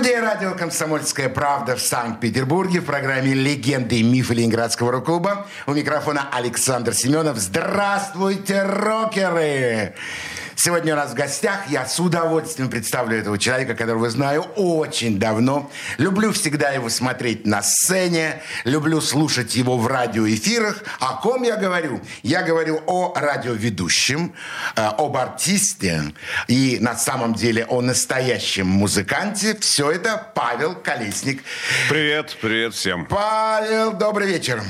Студия 0.00 0.22
радио 0.22 0.54
«Комсомольская 0.54 1.28
правда» 1.28 1.76
в 1.76 1.82
Санкт-Петербурге 1.82 2.80
в 2.80 2.86
программе 2.86 3.34
«Легенды 3.34 3.96
и 3.96 4.02
мифы 4.02 4.32
Ленинградского 4.32 4.92
рок-клуба». 4.92 5.46
У 5.66 5.74
микрофона 5.74 6.26
Александр 6.32 6.94
Семенов. 6.94 7.36
Здравствуйте, 7.36 8.62
рокеры! 8.62 9.94
Сегодня 10.62 10.92
у 10.92 10.96
нас 10.96 11.12
в 11.12 11.14
гостях 11.14 11.70
я 11.70 11.86
с 11.86 11.98
удовольствием 11.98 12.68
представлю 12.68 13.16
этого 13.16 13.38
человека, 13.38 13.74
которого 13.74 14.10
знаю 14.10 14.42
очень 14.56 15.18
давно. 15.18 15.70
Люблю 15.96 16.32
всегда 16.32 16.68
его 16.68 16.90
смотреть 16.90 17.46
на 17.46 17.62
сцене, 17.62 18.42
люблю 18.64 19.00
слушать 19.00 19.54
его 19.56 19.78
в 19.78 19.86
радиоэфирах. 19.86 20.84
О 20.98 21.14
ком 21.14 21.44
я 21.44 21.56
говорю? 21.56 22.02
Я 22.22 22.42
говорю 22.42 22.82
о 22.86 23.18
радиоведущем, 23.18 24.34
э, 24.76 24.82
об 24.82 25.16
артисте 25.16 26.12
и 26.46 26.76
на 26.78 26.94
самом 26.94 27.32
деле 27.32 27.64
о 27.64 27.80
настоящем 27.80 28.66
музыканте. 28.66 29.56
Все 29.60 29.90
это 29.90 30.30
Павел 30.34 30.74
Колесник. 30.74 31.42
Привет, 31.88 32.36
привет 32.38 32.74
всем. 32.74 33.06
Павел, 33.06 33.92
добрый 33.92 34.28
вечер. 34.28 34.62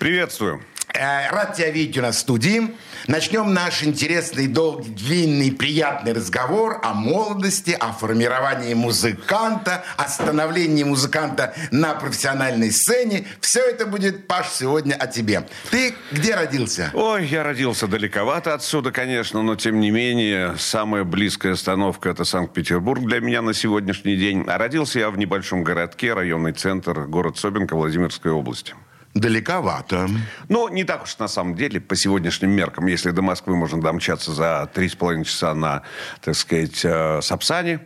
Приветствую. 0.00 0.64
Э, 0.94 1.30
Рад 1.30 1.54
тебя 1.54 1.70
видеть 1.70 1.98
у 1.98 2.02
нас 2.02 2.16
в 2.16 2.20
студии. 2.20 2.74
Начнем 3.06 3.52
наш 3.52 3.82
интересный, 3.82 4.46
долгий, 4.46 4.90
длинный, 4.90 5.52
приятный 5.52 6.12
разговор 6.12 6.80
о 6.82 6.94
молодости, 6.94 7.76
о 7.78 7.92
формировании 7.92 8.74
музыканта, 8.74 9.84
о 9.96 10.08
становлении 10.08 10.84
музыканта 10.84 11.54
на 11.70 11.94
профессиональной 11.94 12.70
сцене. 12.70 13.26
Все 13.40 13.60
это 13.60 13.86
будет, 13.86 14.26
Паш, 14.26 14.48
сегодня 14.48 14.94
о 14.94 15.06
тебе. 15.06 15.46
Ты 15.70 15.94
где 16.10 16.34
родился? 16.34 16.90
Ой, 16.94 17.26
я 17.26 17.42
родился 17.42 17.86
далековато 17.86 18.54
отсюда, 18.54 18.90
конечно, 18.90 19.42
но 19.42 19.56
тем 19.56 19.80
не 19.80 19.90
менее, 19.90 20.56
самая 20.58 21.04
близкая 21.04 21.52
остановка– 21.52 22.08
это 22.10 22.24
Санкт-Петербург 22.24 23.04
для 23.04 23.20
меня 23.20 23.42
на 23.42 23.54
сегодняшний 23.54 24.16
день. 24.16 24.44
А 24.46 24.58
родился 24.58 24.98
я 24.98 25.10
в 25.10 25.18
небольшом 25.18 25.64
городке, 25.64 26.14
районный 26.14 26.52
центр, 26.52 27.04
город 27.04 27.38
Собинка, 27.38 27.74
Владимирской 27.76 28.32
области. 28.32 28.74
Далековато. 29.14 30.08
Ну, 30.48 30.68
не 30.68 30.84
так 30.84 31.04
уж 31.04 31.18
на 31.18 31.28
самом 31.28 31.54
деле, 31.54 31.80
по 31.80 31.96
сегодняшним 31.96 32.50
меркам. 32.50 32.86
Если 32.86 33.10
до 33.10 33.22
Москвы 33.22 33.56
можно 33.56 33.80
домчаться 33.80 34.32
за 34.32 34.70
три 34.72 34.88
с 34.88 34.94
половиной 34.94 35.24
часа 35.24 35.54
на, 35.54 35.82
так 36.20 36.34
сказать, 36.34 36.84
э, 36.84 37.20
Сапсане, 37.22 37.80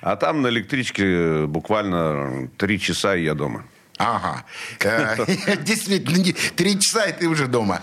а 0.00 0.16
там 0.16 0.42
на 0.42 0.48
электричке 0.48 1.46
буквально 1.46 2.48
три 2.56 2.80
часа, 2.80 3.14
и 3.14 3.22
я 3.24 3.34
дома. 3.34 3.64
Ага. 3.98 4.44
Э, 4.80 5.16
Действительно, 5.62 6.34
три 6.56 6.80
часа, 6.80 7.04
и 7.04 7.12
ты 7.12 7.28
уже 7.28 7.46
дома. 7.46 7.82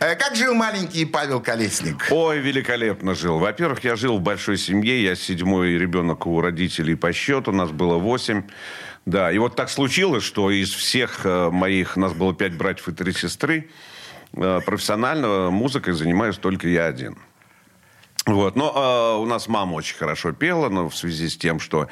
Э, 0.00 0.16
Как 0.16 0.34
жил 0.34 0.54
маленький 0.54 1.04
Павел 1.04 1.40
Колесник? 1.40 2.08
Ой, 2.10 2.40
великолепно 2.40 3.14
жил. 3.14 3.38
Во-первых, 3.38 3.84
я 3.84 3.94
жил 3.94 4.18
в 4.18 4.22
большой 4.22 4.56
семье. 4.56 5.02
Я 5.02 5.14
седьмой 5.14 5.78
ребенок 5.78 6.26
у 6.26 6.40
родителей 6.40 6.96
по 6.96 7.12
счету. 7.12 7.52
Нас 7.52 7.70
было 7.70 7.98
восемь. 7.98 8.42
Да, 9.06 9.32
и 9.32 9.38
вот 9.38 9.56
так 9.56 9.70
случилось, 9.70 10.22
что 10.22 10.50
из 10.50 10.72
всех 10.72 11.24
э, 11.24 11.50
моих, 11.50 11.96
нас 11.96 12.12
было 12.12 12.34
пять 12.34 12.54
братьев 12.54 12.88
и 12.88 12.92
три 12.92 13.12
сестры, 13.12 13.70
э, 14.34 14.60
профессионально 14.64 15.50
музыкой 15.50 15.94
занимаюсь 15.94 16.36
только 16.36 16.68
я 16.68 16.86
один. 16.86 17.16
Вот. 18.26 18.54
Но 18.54 19.16
э, 19.16 19.22
у 19.22 19.24
нас 19.24 19.48
мама 19.48 19.74
очень 19.74 19.96
хорошо 19.96 20.32
пела, 20.32 20.68
но 20.68 20.88
в 20.88 20.96
связи 20.96 21.28
с 21.28 21.36
тем, 21.36 21.58
что 21.58 21.88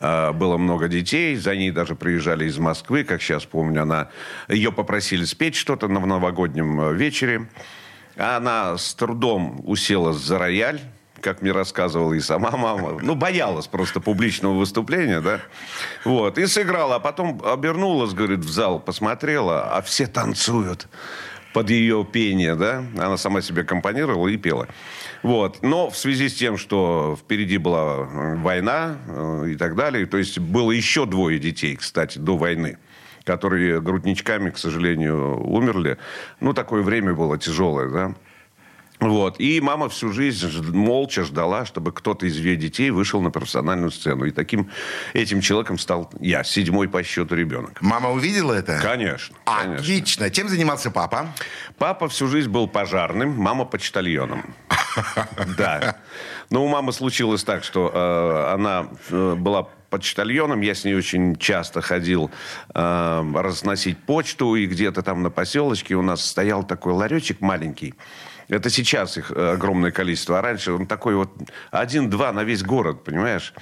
э, 0.00 0.32
было 0.32 0.56
много 0.56 0.88
детей, 0.88 1.34
за 1.36 1.56
ней 1.56 1.70
даже 1.70 1.96
приезжали 1.96 2.46
из 2.46 2.58
Москвы, 2.58 3.04
как 3.04 3.20
сейчас 3.20 3.44
помню, 3.44 3.82
она, 3.82 4.08
ее 4.48 4.70
попросили 4.70 5.24
спеть 5.24 5.56
что-то 5.56 5.88
на 5.88 6.00
новогоднем 6.00 6.80
э, 6.80 6.94
вечере. 6.94 7.48
Она 8.16 8.78
с 8.78 8.94
трудом 8.94 9.60
уселась 9.64 10.18
за 10.18 10.38
рояль, 10.38 10.80
как 11.22 11.40
мне 11.40 11.52
рассказывала 11.52 12.12
и 12.12 12.20
сама 12.20 12.50
мама. 12.50 12.98
Ну, 13.00 13.14
боялась 13.14 13.66
просто 13.66 14.00
публичного 14.00 14.58
выступления, 14.58 15.20
да. 15.20 15.40
Вот. 16.04 16.36
И 16.38 16.46
сыграла. 16.46 16.96
А 16.96 17.00
потом 17.00 17.40
обернулась, 17.44 18.12
говорит, 18.12 18.40
в 18.40 18.50
зал, 18.50 18.80
посмотрела, 18.80 19.74
а 19.74 19.80
все 19.80 20.06
танцуют 20.06 20.88
под 21.54 21.70
ее 21.70 22.06
пение, 22.10 22.54
да. 22.56 22.84
Она 22.98 23.16
сама 23.16 23.40
себе 23.40 23.64
компонировала 23.64 24.28
и 24.28 24.36
пела. 24.36 24.68
Вот. 25.22 25.62
Но 25.62 25.88
в 25.90 25.96
связи 25.96 26.28
с 26.28 26.34
тем, 26.34 26.58
что 26.58 27.16
впереди 27.18 27.58
была 27.58 27.98
э, 27.98 28.36
война 28.36 28.96
э, 29.06 29.50
и 29.50 29.56
так 29.56 29.76
далее, 29.76 30.06
то 30.06 30.18
есть 30.18 30.38
было 30.38 30.72
еще 30.72 31.06
двое 31.06 31.38
детей, 31.38 31.76
кстати, 31.76 32.18
до 32.18 32.36
войны 32.36 32.78
которые 33.24 33.80
грудничками, 33.80 34.50
к 34.50 34.58
сожалению, 34.58 35.40
умерли. 35.48 35.96
Ну, 36.40 36.52
такое 36.54 36.82
время 36.82 37.14
было 37.14 37.38
тяжелое, 37.38 37.88
да. 37.88 38.14
Вот. 39.02 39.40
И 39.40 39.60
мама 39.60 39.88
всю 39.88 40.12
жизнь 40.12 40.48
молча 40.70 41.24
ждала, 41.24 41.66
чтобы 41.66 41.90
кто-то 41.92 42.24
из 42.24 42.36
ее 42.36 42.56
детей 42.56 42.90
вышел 42.90 43.20
на 43.20 43.32
профессиональную 43.32 43.90
сцену. 43.90 44.26
И 44.26 44.30
таким 44.30 44.70
этим 45.12 45.40
человеком 45.40 45.76
стал 45.76 46.08
я, 46.20 46.44
седьмой 46.44 46.88
по 46.88 47.02
счету 47.02 47.34
ребенок. 47.34 47.82
Мама 47.82 48.10
увидела 48.10 48.52
это? 48.52 48.78
Конечно. 48.80 49.34
конечно. 49.44 49.74
Отлично. 49.74 50.30
Чем 50.30 50.48
занимался 50.48 50.92
папа? 50.92 51.34
Папа 51.78 52.08
всю 52.08 52.28
жизнь 52.28 52.48
был 52.48 52.68
пожарным, 52.68 53.30
мама 53.36 53.64
почтальоном. 53.64 54.54
Да. 55.56 55.96
Но 56.50 56.64
у 56.64 56.68
мамы 56.68 56.92
случилось 56.92 57.44
так, 57.44 57.64
что 57.64 57.90
э, 57.92 58.54
она 58.54 58.88
э, 59.10 59.34
была 59.36 59.68
почтальоном, 59.88 60.60
я 60.60 60.74
с 60.74 60.84
ней 60.84 60.94
очень 60.94 61.36
часто 61.36 61.80
ходил 61.80 62.30
э, 62.74 63.32
разносить 63.34 63.98
почту, 63.98 64.54
и 64.54 64.66
где-то 64.66 65.02
там 65.02 65.22
на 65.22 65.30
поселочке 65.30 65.94
у 65.94 66.02
нас 66.02 66.24
стоял 66.24 66.62
такой 66.62 66.92
ларечек 66.92 67.40
маленький. 67.40 67.94
Это 68.52 68.68
сейчас 68.68 69.16
их 69.16 69.32
э, 69.34 69.52
огромное 69.54 69.90
количество, 69.90 70.38
а 70.38 70.42
раньше 70.42 70.72
он 70.72 70.86
такой 70.86 71.14
вот 71.14 71.30
один-два 71.70 72.32
на 72.32 72.44
весь 72.44 72.62
город, 72.62 73.02
понимаешь? 73.02 73.54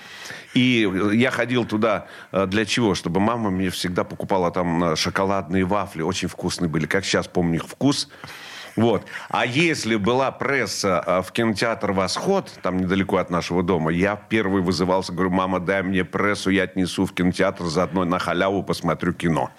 И 0.52 0.90
я 1.12 1.30
ходил 1.30 1.64
туда 1.64 2.08
э, 2.32 2.46
для 2.46 2.64
чего? 2.64 2.96
Чтобы 2.96 3.20
мама 3.20 3.50
мне 3.50 3.70
всегда 3.70 4.02
покупала 4.02 4.50
там 4.50 4.82
э, 4.82 4.96
шоколадные 4.96 5.64
вафли, 5.64 6.02
очень 6.02 6.26
вкусные 6.26 6.68
были, 6.68 6.86
как 6.86 7.04
сейчас 7.04 7.28
помню 7.28 7.58
их 7.58 7.68
вкус. 7.68 8.08
Вот. 8.76 9.04
А 9.28 9.46
если 9.46 9.96
была 9.96 10.30
пресса 10.30 11.02
э, 11.06 11.22
в 11.22 11.32
кинотеатр 11.32 11.92
«Восход», 11.92 12.50
там 12.62 12.78
недалеко 12.78 13.16
от 13.16 13.30
нашего 13.30 13.62
дома, 13.62 13.90
я 13.90 14.16
первый 14.16 14.62
вызывался, 14.62 15.12
говорю, 15.12 15.30
мама, 15.30 15.60
дай 15.60 15.82
мне 15.82 16.04
прессу, 16.04 16.50
я 16.50 16.64
отнесу 16.64 17.06
в 17.06 17.12
кинотеатр, 17.12 17.64
заодно 17.64 18.04
на 18.04 18.18
халяву 18.18 18.62
посмотрю 18.62 19.12
кино. 19.12 19.50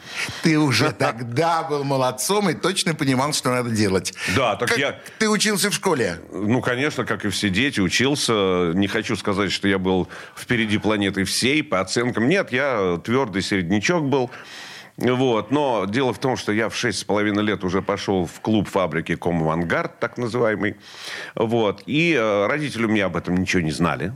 Ты 0.43 0.57
уже 0.57 0.91
тогда 0.91 1.63
был 1.63 1.83
молодцом 1.83 2.49
и 2.49 2.53
точно 2.53 2.95
понимал, 2.95 3.33
что 3.33 3.49
надо 3.51 3.69
делать. 3.69 4.13
Да, 4.35 4.55
так 4.55 4.69
Как 4.69 4.77
я- 4.77 4.99
Ты 5.19 5.29
учился 5.29 5.69
в 5.69 5.73
школе? 5.73 6.19
Ну, 6.31 6.61
конечно, 6.61 7.05
как 7.05 7.25
и 7.25 7.29
все 7.29 7.49
дети, 7.49 7.79
учился. 7.79 8.71
Не 8.73 8.87
хочу 8.87 9.15
сказать, 9.15 9.51
что 9.51 9.67
я 9.67 9.77
был 9.77 10.07
впереди 10.37 10.77
планеты 10.77 11.23
всей 11.23 11.63
по 11.63 11.79
оценкам. 11.79 12.27
Нет, 12.27 12.51
я 12.51 12.99
твердый 13.03 13.41
середнячок 13.41 14.05
был. 14.05 14.31
Вот. 14.97 15.51
Но 15.51 15.85
дело 15.85 16.13
в 16.13 16.19
том, 16.19 16.37
что 16.37 16.51
я 16.51 16.69
в 16.69 16.75
шесть 16.75 16.99
с 16.99 17.03
половиной 17.03 17.43
лет 17.43 17.63
уже 17.63 17.81
пошел 17.81 18.25
в 18.25 18.39
клуб 18.41 18.67
фабрики 18.67 19.15
«Комавангард», 19.15 19.99
так 19.99 20.17
называемый. 20.17 20.75
Вот. 21.35 21.83
И 21.85 22.13
э, 22.13 22.47
родители 22.47 22.85
у 22.85 22.89
меня 22.89 23.05
об 23.05 23.15
этом 23.15 23.37
ничего 23.37 23.61
не 23.61 23.71
знали. 23.71 24.13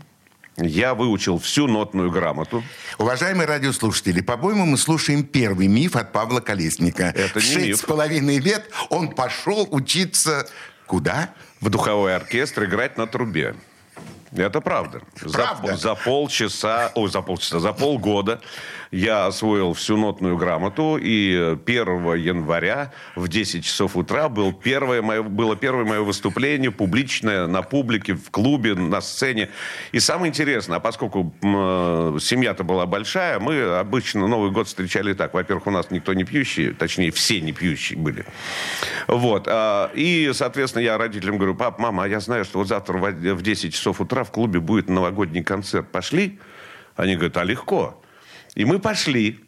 Я 0.58 0.94
выучил 0.94 1.38
всю 1.38 1.68
нотную 1.68 2.12
грамоту. 2.12 2.63
Уважаемые 2.97 3.46
радиослушатели, 3.46 4.22
по-моему, 4.22 4.66
мы 4.66 4.78
слушаем 4.78 5.24
первый 5.24 5.68
миф 5.68 5.97
от 5.97 6.13
Павла 6.13 6.40
Колесника. 6.40 7.13
Это 7.16 7.40
не 7.40 7.46
шесть 7.46 7.68
миф. 7.68 7.78
с 7.78 7.81
половиной 7.81 8.40
лет 8.40 8.69
он 8.89 9.10
пошел 9.10 9.68
учиться 9.71 10.48
куда? 10.86 11.33
в 11.66 11.69
духовой 11.69 12.16
оркестр 12.16 12.66
играть 12.66 12.98
на 12.98 13.07
трубе. 13.07 13.56
Это 14.35 14.61
правда. 14.61 15.01
За- 15.21 15.37
Правда? 15.37 15.75
За, 15.77 15.95
полчаса, 15.95 16.91
ой, 16.95 17.09
за 17.09 17.21
полчаса, 17.21 17.59
за 17.59 17.71
полгода 17.73 18.41
я 18.91 19.25
освоил 19.25 19.73
всю 19.73 19.97
нотную 19.97 20.37
грамоту, 20.37 20.97
и 20.97 21.57
1 21.65 22.15
января 22.15 22.91
в 23.15 23.27
10 23.27 23.65
часов 23.65 23.95
утра 23.97 24.29
был 24.29 24.53
первое 24.53 25.01
мое, 25.01 25.21
было 25.23 25.55
первое 25.55 25.85
мое 25.85 26.01
выступление 26.01 26.71
публичное 26.71 27.47
на 27.47 27.61
публике, 27.61 28.13
в 28.15 28.29
клубе, 28.31 28.75
на 28.75 29.01
сцене. 29.01 29.49
И 29.91 29.99
самое 29.99 30.29
интересное, 30.29 30.77
а 30.77 30.79
поскольку 30.79 31.33
э, 31.41 32.17
семья-то 32.21 32.63
была 32.63 32.85
большая, 32.85 33.39
мы 33.39 33.61
обычно 33.79 34.27
Новый 34.27 34.51
год 34.51 34.67
встречали 34.67 35.13
так. 35.13 35.33
Во-первых, 35.33 35.67
у 35.67 35.71
нас 35.71 35.91
никто 35.91 36.13
не 36.13 36.23
пьющий, 36.23 36.73
точнее, 36.73 37.11
все 37.11 37.41
не 37.41 37.51
пьющие 37.53 37.97
были. 37.97 38.25
Вот. 39.07 39.47
а, 39.47 39.91
И, 39.93 40.31
соответственно, 40.33 40.83
я 40.83 40.97
родителям 40.97 41.37
говорю, 41.37 41.55
пап, 41.55 41.79
мама, 41.79 42.03
а 42.03 42.07
я 42.07 42.19
знаю, 42.19 42.45
что 42.45 42.59
вот 42.59 42.67
завтра 42.67 42.97
в 42.97 43.41
10 43.41 43.73
часов 43.73 43.99
утра 44.01 44.23
в 44.25 44.31
клубе 44.31 44.60
будет 44.60 44.89
новогодний 44.89 45.44
концерт. 45.44 45.92
Пошли? 45.92 46.39
Они 46.95 47.16
говорят, 47.16 47.38
а 47.38 47.44
легко. 47.44 48.01
И 48.56 48.66
мы 48.66 48.80
пошли. 48.80 49.39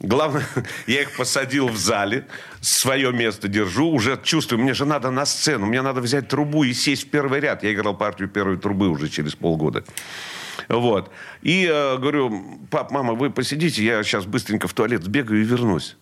Главное, 0.00 0.44
я 0.86 1.02
их 1.02 1.16
посадил 1.16 1.68
в 1.68 1.76
зале, 1.76 2.26
свое 2.60 3.12
место 3.12 3.48
держу, 3.48 3.88
уже 3.90 4.18
чувствую, 4.22 4.60
мне 4.60 4.74
же 4.74 4.84
надо 4.84 5.10
на 5.10 5.24
сцену, 5.24 5.66
мне 5.66 5.80
надо 5.80 6.00
взять 6.00 6.28
трубу 6.28 6.64
и 6.64 6.72
сесть 6.72 7.06
в 7.06 7.10
первый 7.10 7.40
ряд. 7.40 7.62
Я 7.62 7.72
играл 7.72 7.96
партию 7.96 8.28
первой 8.28 8.56
трубы 8.56 8.88
уже 8.88 9.08
через 9.08 9.34
полгода. 9.34 9.84
Вот. 10.68 11.10
И 11.42 11.68
э, 11.70 11.98
говорю, 11.98 12.60
пап, 12.70 12.90
мама, 12.90 13.14
вы 13.14 13.30
посидите, 13.30 13.82
я 13.84 14.02
сейчас 14.02 14.26
быстренько 14.26 14.68
в 14.68 14.74
туалет 14.74 15.04
сбегаю 15.04 15.40
и 15.40 15.44
вернусь. 15.44 15.96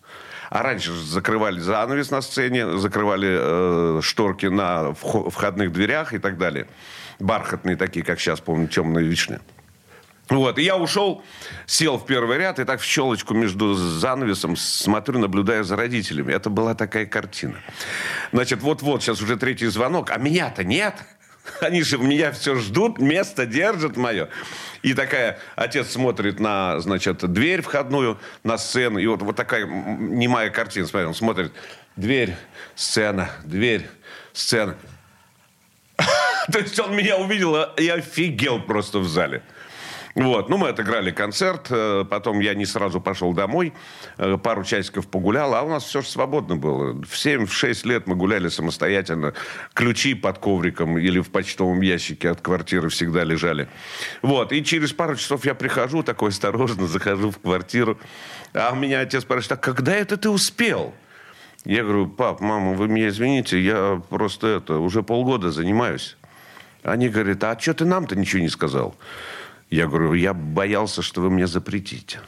А 0.49 0.63
раньше 0.63 0.93
закрывали 0.93 1.59
занавес 1.59 2.11
на 2.11 2.21
сцене, 2.21 2.77
закрывали 2.77 3.29
э, 3.31 4.01
шторки 4.01 4.47
на 4.47 4.93
входных 4.93 5.71
дверях 5.71 6.13
и 6.13 6.19
так 6.19 6.37
далее. 6.37 6.67
Бархатные 7.21 7.75
такие, 7.75 8.05
как 8.05 8.19
сейчас, 8.19 8.39
помню, 8.39 8.67
темные 8.67 9.05
вишни. 9.05 9.39
Вот, 10.29 10.57
и 10.57 10.63
я 10.63 10.77
ушел, 10.77 11.23
сел 11.65 11.97
в 11.97 12.05
первый 12.05 12.37
ряд, 12.37 12.57
и 12.59 12.63
так 12.63 12.79
в 12.79 12.85
щелочку 12.85 13.33
между 13.33 13.73
занавесом 13.73 14.55
смотрю, 14.55 15.19
наблюдая 15.19 15.63
за 15.63 15.75
родителями. 15.75 16.31
Это 16.31 16.49
была 16.49 16.73
такая 16.73 17.05
картина. 17.05 17.57
Значит, 18.31 18.61
вот-вот, 18.61 19.03
сейчас 19.03 19.21
уже 19.21 19.35
третий 19.35 19.67
звонок, 19.67 20.09
а 20.09 20.17
меня-то 20.17 20.63
нет. 20.63 20.95
Они 21.59 21.83
же 21.83 21.97
меня 21.97 22.31
все 22.31 22.55
ждут, 22.55 22.99
место 22.99 23.45
держат 23.45 23.97
мое. 23.97 24.29
И 24.83 24.93
такая, 24.93 25.37
отец 25.55 25.91
смотрит 25.91 26.39
на, 26.39 26.79
значит, 26.79 27.29
дверь 27.31 27.61
входную, 27.61 28.17
на 28.43 28.57
сцену. 28.57 28.99
И 28.99 29.07
вот, 29.07 29.21
вот 29.21 29.35
такая 29.35 29.65
немая 29.65 30.49
картина. 30.49 30.87
Смотри, 30.87 31.13
смотрит. 31.13 31.51
Дверь, 31.97 32.35
сцена, 32.75 33.31
дверь, 33.43 33.89
сцена. 34.31 34.77
То 36.51 36.59
есть 36.59 36.79
он 36.79 36.95
меня 36.95 37.17
увидел 37.17 37.55
и 37.77 37.87
офигел 37.87 38.61
просто 38.61 38.99
в 38.99 39.07
зале. 39.07 39.43
Вот. 40.15 40.49
Ну, 40.49 40.57
мы 40.57 40.69
отыграли 40.69 41.11
концерт, 41.11 41.67
э, 41.69 42.03
потом 42.09 42.39
я 42.39 42.53
не 42.53 42.65
сразу 42.65 42.99
пошел 42.99 43.33
домой, 43.33 43.73
э, 44.17 44.37
пару 44.37 44.63
часиков 44.63 45.07
погулял, 45.07 45.55
а 45.55 45.61
у 45.61 45.69
нас 45.69 45.83
все 45.85 46.01
же 46.01 46.07
свободно 46.07 46.57
было. 46.57 46.93
В 47.01 47.13
7-6 47.13 47.85
лет 47.85 48.07
мы 48.07 48.15
гуляли 48.15 48.49
самостоятельно. 48.49 49.33
Ключи 49.73 50.13
под 50.13 50.37
ковриком 50.39 50.97
или 50.97 51.19
в 51.19 51.29
почтовом 51.29 51.81
ящике 51.81 52.29
от 52.29 52.41
квартиры 52.41 52.89
всегда 52.89 53.23
лежали. 53.23 53.69
Вот. 54.21 54.51
И 54.51 54.63
через 54.63 54.91
пару 54.91 55.15
часов 55.15 55.45
я 55.45 55.55
прихожу, 55.55 56.03
такой 56.03 56.29
осторожно 56.29 56.87
захожу 56.87 57.31
в 57.31 57.39
квартиру, 57.39 57.97
а 58.53 58.71
у 58.73 58.75
меня 58.75 58.99
отец 58.99 59.23
спрашивает, 59.23 59.53
а 59.53 59.63
когда 59.63 59.93
это 59.93 60.17
ты 60.17 60.29
успел? 60.29 60.93
Я 61.63 61.83
говорю, 61.83 62.07
пап, 62.07 62.41
мама, 62.41 62.73
вы 62.73 62.87
меня 62.87 63.07
извините, 63.09 63.61
я 63.61 64.01
просто 64.09 64.47
это, 64.47 64.79
уже 64.79 65.03
полгода 65.03 65.51
занимаюсь. 65.51 66.17
Они 66.83 67.09
говорят, 67.09 67.43
а 67.43 67.59
что 67.59 67.73
ты 67.73 67.85
нам-то 67.85 68.15
ничего 68.15 68.41
не 68.41 68.49
сказал? 68.49 68.95
Я 69.69 69.87
говорю, 69.87 70.13
я 70.13 70.33
боялся, 70.33 71.01
что 71.01 71.21
вы 71.21 71.29
мне 71.29 71.47
запретите. 71.47 72.19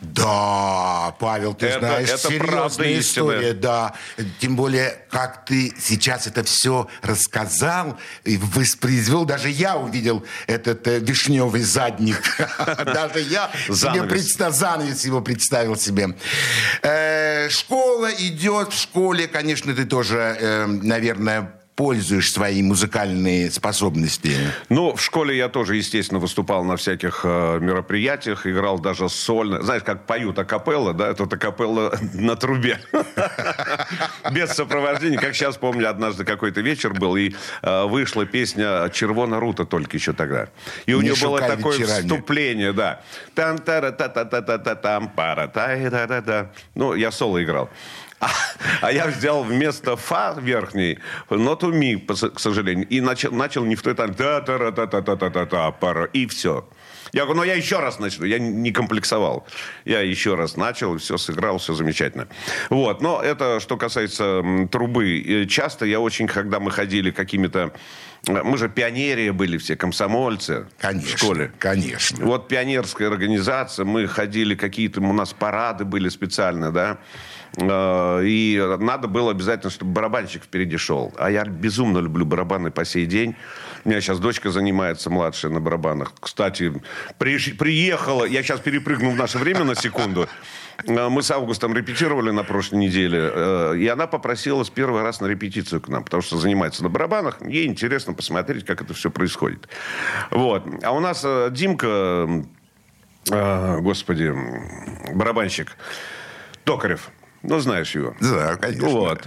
Да, 0.00 1.14
Павел, 1.18 1.52
ты 1.52 1.66
это, 1.66 1.80
знаешь, 1.80 2.08
это 2.08 2.28
серьезная 2.28 2.98
история, 2.98 3.52
да. 3.52 3.94
Тем 4.38 4.56
более, 4.56 4.96
как 5.10 5.44
ты 5.44 5.74
сейчас 5.78 6.26
это 6.26 6.42
все 6.42 6.88
рассказал 7.02 7.98
и 8.24 8.38
воспроизвел, 8.38 9.26
даже 9.26 9.50
я 9.50 9.76
увидел 9.76 10.24
этот 10.46 10.88
э, 10.88 11.00
вишневый 11.00 11.60
задник. 11.60 12.22
Даже 12.84 13.20
я 13.20 13.50
себе 13.68 14.04
представил, 14.04 14.54
занавес 14.54 15.04
его 15.04 15.20
представил 15.20 15.76
себе. 15.76 16.16
Э, 16.80 17.50
школа 17.50 18.10
идет, 18.10 18.72
в 18.72 18.80
школе, 18.80 19.28
конечно, 19.28 19.74
ты 19.74 19.84
тоже, 19.84 20.16
э, 20.40 20.66
наверное, 20.66 21.59
используешь 21.80 22.32
свои 22.32 22.62
музыкальные 22.62 23.50
способности? 23.50 24.36
Ну, 24.68 24.94
в 24.94 25.00
школе 25.00 25.36
я 25.36 25.48
тоже, 25.48 25.76
естественно, 25.76 26.20
выступал 26.20 26.62
на 26.62 26.76
всяких 26.76 27.22
э, 27.24 27.58
мероприятиях, 27.58 28.46
играл 28.46 28.78
даже 28.78 29.08
сольно. 29.08 29.62
Знаешь, 29.62 29.82
как 29.82 30.06
поют 30.06 30.38
акапелла, 30.38 30.92
да? 30.92 31.08
Это 31.08 31.24
акапелла 31.24 31.98
на 32.14 32.36
трубе. 32.36 32.80
Без 34.32 34.50
сопровождения. 34.50 35.18
Как 35.18 35.34
сейчас 35.34 35.56
помню, 35.56 35.88
однажды 35.88 36.24
какой-то 36.24 36.60
вечер 36.60 36.92
был, 36.92 37.16
и 37.16 37.32
э, 37.62 37.84
вышла 37.84 38.26
песня 38.26 38.90
«Червона 38.90 39.40
рута» 39.40 39.64
только 39.64 39.96
еще 39.96 40.12
тогда. 40.12 40.48
И 40.84 40.92
у 40.92 41.00
нее 41.00 41.14
было 41.22 41.40
такое 41.40 41.86
вступление, 41.86 42.74
да. 42.74 43.00
там 43.34 43.58
та 43.58 43.80
та 43.80 44.08
та 44.08 44.24
та 44.24 44.42
та 44.42 44.58
та 44.58 44.74
там 44.74 45.08
пара 45.08 45.46
та 45.46 45.90
та 45.90 46.06
та 46.06 46.20
та 46.20 46.50
Ну, 46.74 46.94
я 46.94 47.10
соло 47.10 47.42
играл. 47.42 47.70
А, 48.20 48.30
а 48.82 48.92
я 48.92 49.06
взял 49.06 49.42
вместо 49.42 49.96
фа 49.96 50.36
верхней 50.38 50.98
ноту 51.30 51.72
ми, 51.72 51.96
к 51.96 52.38
сожалению, 52.38 52.86
и 52.88 53.00
начал, 53.00 53.32
начал 53.32 53.64
не 53.64 53.74
в 53.74 53.82
той 53.82 53.94
там 53.94 54.14
та 54.14 54.40
та 54.40 54.58
та 54.58 54.86
та 54.86 55.02
та 55.02 55.16
та 55.16 55.30
та 55.30 55.46
та 55.46 55.70
пара 55.70 56.08
и 56.12 56.26
все. 56.26 56.64
Я 57.12 57.22
говорю, 57.22 57.40
ну 57.40 57.44
я 57.44 57.54
еще 57.54 57.80
раз 57.80 57.98
начну. 57.98 58.24
Я 58.24 58.38
не 58.38 58.72
комплексовал. 58.72 59.46
Я 59.84 60.00
еще 60.00 60.34
раз 60.34 60.56
начал, 60.56 60.96
все 60.98 61.16
сыграл, 61.16 61.58
все 61.58 61.74
замечательно. 61.74 62.28
Вот. 62.68 63.02
Но 63.02 63.20
это 63.20 63.58
что 63.60 63.76
касается 63.76 64.42
трубы. 64.70 65.46
Часто 65.48 65.86
я 65.86 65.98
очень, 66.00 66.26
когда 66.26 66.60
мы 66.60 66.70
ходили 66.70 67.10
какими-то... 67.10 67.72
Мы 68.28 68.58
же 68.58 68.68
пионерия 68.68 69.32
были 69.32 69.56
все, 69.56 69.76
комсомольцы 69.76 70.66
конечно, 70.78 71.08
в 71.08 71.18
школе. 71.18 71.52
Конечно. 71.58 72.24
Вот 72.24 72.48
пионерская 72.48 73.08
организация, 73.08 73.86
мы 73.86 74.06
ходили, 74.06 74.54
какие-то 74.54 75.00
у 75.00 75.12
нас 75.12 75.32
парады 75.32 75.84
были 75.84 76.10
специальные, 76.10 76.70
да. 76.70 76.98
Э, 77.56 78.22
и 78.24 78.76
надо 78.78 79.08
было 79.08 79.30
обязательно, 79.32 79.70
чтобы 79.70 79.92
барабанщик 79.92 80.44
впереди 80.44 80.76
шел. 80.76 81.12
А 81.18 81.30
я 81.30 81.44
безумно 81.44 81.98
люблю 81.98 82.24
барабаны 82.24 82.70
по 82.70 82.84
сей 82.84 83.06
день. 83.06 83.34
У 83.84 83.88
меня 83.88 84.00
сейчас 84.00 84.18
дочка 84.18 84.50
занимается 84.50 85.10
младшая 85.10 85.50
на 85.52 85.60
барабанах. 85.60 86.12
Кстати, 86.20 86.72
при, 87.18 87.38
приехала, 87.52 88.24
я 88.24 88.42
сейчас 88.42 88.60
перепрыгну 88.60 89.10
в 89.10 89.16
наше 89.16 89.38
время 89.38 89.64
на 89.64 89.74
секунду. 89.74 90.28
Э, 90.86 91.08
мы 91.08 91.22
с 91.22 91.30
Августом 91.30 91.74
репетировали 91.74 92.30
на 92.30 92.44
прошлой 92.44 92.78
неделе, 92.78 93.30
э, 93.34 93.76
и 93.78 93.88
она 93.88 94.06
попросилась 94.06 94.70
первый 94.70 95.02
раз 95.02 95.20
на 95.20 95.26
репетицию 95.26 95.80
к 95.80 95.88
нам, 95.88 96.04
потому 96.04 96.22
что 96.22 96.38
занимается 96.38 96.82
на 96.82 96.88
барабанах. 96.88 97.38
Ей 97.42 97.66
интересно 97.66 98.12
посмотреть, 98.12 98.64
как 98.64 98.82
это 98.82 98.94
все 98.94 99.10
происходит. 99.10 99.68
Вот. 100.30 100.64
А 100.82 100.92
у 100.92 101.00
нас 101.00 101.24
Димка, 101.50 102.44
господи, 103.28 104.34
барабанщик, 105.12 105.76
Токарев, 106.64 107.10
ну, 107.42 107.58
знаешь 107.58 107.94
его. 107.94 108.14
Да, 108.20 108.56
конечно. 108.56 108.88
Вот. 108.88 109.26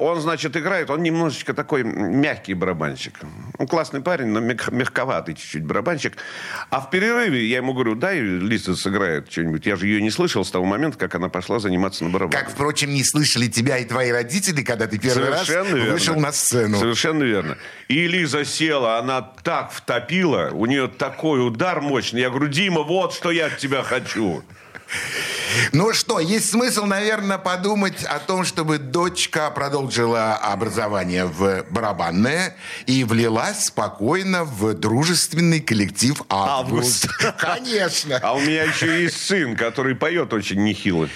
Он, 0.00 0.20
значит, 0.20 0.56
играет, 0.56 0.90
он 0.90 1.02
немножечко 1.02 1.54
такой 1.54 1.84
мягкий 1.84 2.54
барабанщик. 2.54 3.20
Он 3.58 3.68
классный 3.68 4.00
парень, 4.00 4.26
но 4.28 4.40
мягковатый 4.40 5.34
чуть-чуть 5.34 5.64
барабанщик. 5.64 6.16
А 6.70 6.80
в 6.80 6.90
перерыве 6.90 7.46
я 7.46 7.58
ему 7.58 7.72
говорю, 7.72 7.94
дай 7.94 8.18
Лиса 8.20 8.74
сыграет 8.74 9.30
что-нибудь. 9.30 9.64
Я 9.64 9.76
же 9.76 9.86
ее 9.86 10.02
не 10.02 10.10
слышал 10.10 10.44
с 10.44 10.50
того 10.50 10.64
момента, 10.64 10.98
как 10.98 11.14
она 11.14 11.28
пошла 11.28 11.60
заниматься 11.60 12.02
на 12.02 12.10
барабанах. 12.10 12.46
Как, 12.46 12.52
впрочем, 12.52 12.90
не 12.90 13.04
слышали 13.04 13.46
тебя 13.46 13.78
и 13.78 13.84
твои 13.84 14.10
родители, 14.10 14.62
когда 14.62 14.88
ты 14.88 14.98
первый 14.98 15.26
Совершенно 15.26 15.62
раз 15.62 15.72
верно. 15.72 15.92
вышел 15.92 16.16
на 16.16 16.32
сцену. 16.32 16.78
Совершенно 16.78 17.22
верно. 17.22 17.58
И 17.86 18.08
Лиза 18.08 18.44
села, 18.44 18.98
она 18.98 19.22
так 19.22 19.70
втопила, 19.70 20.50
у 20.52 20.66
нее 20.66 20.88
такой 20.88 21.46
удар 21.46 21.80
мощный. 21.80 22.22
Я 22.22 22.30
говорю, 22.30 22.48
Дима, 22.48 22.82
вот 22.82 23.14
что 23.14 23.30
я 23.30 23.46
от 23.46 23.58
тебя 23.58 23.84
хочу. 23.84 24.42
Ну 25.72 25.92
что, 25.92 26.18
есть 26.18 26.50
смысл, 26.50 26.84
наверное, 26.84 27.38
подумать 27.38 28.04
о 28.04 28.18
том, 28.18 28.44
чтобы 28.44 28.78
дочка 28.78 29.50
продолжила 29.50 30.34
образование 30.34 31.26
в 31.26 31.64
барабанное 31.70 32.56
и 32.86 33.04
влилась 33.04 33.66
спокойно 33.66 34.44
в 34.44 34.74
дружественный 34.74 35.60
коллектив 35.60 36.22
«Август». 36.28 37.06
Август. 37.22 37.36
Конечно. 37.38 38.18
А 38.22 38.34
у 38.34 38.40
меня 38.40 38.64
еще 38.64 39.02
есть 39.02 39.24
сын, 39.24 39.56
который 39.56 39.94
поет 39.94 40.32
очень 40.32 40.62
нехило. 40.62 41.08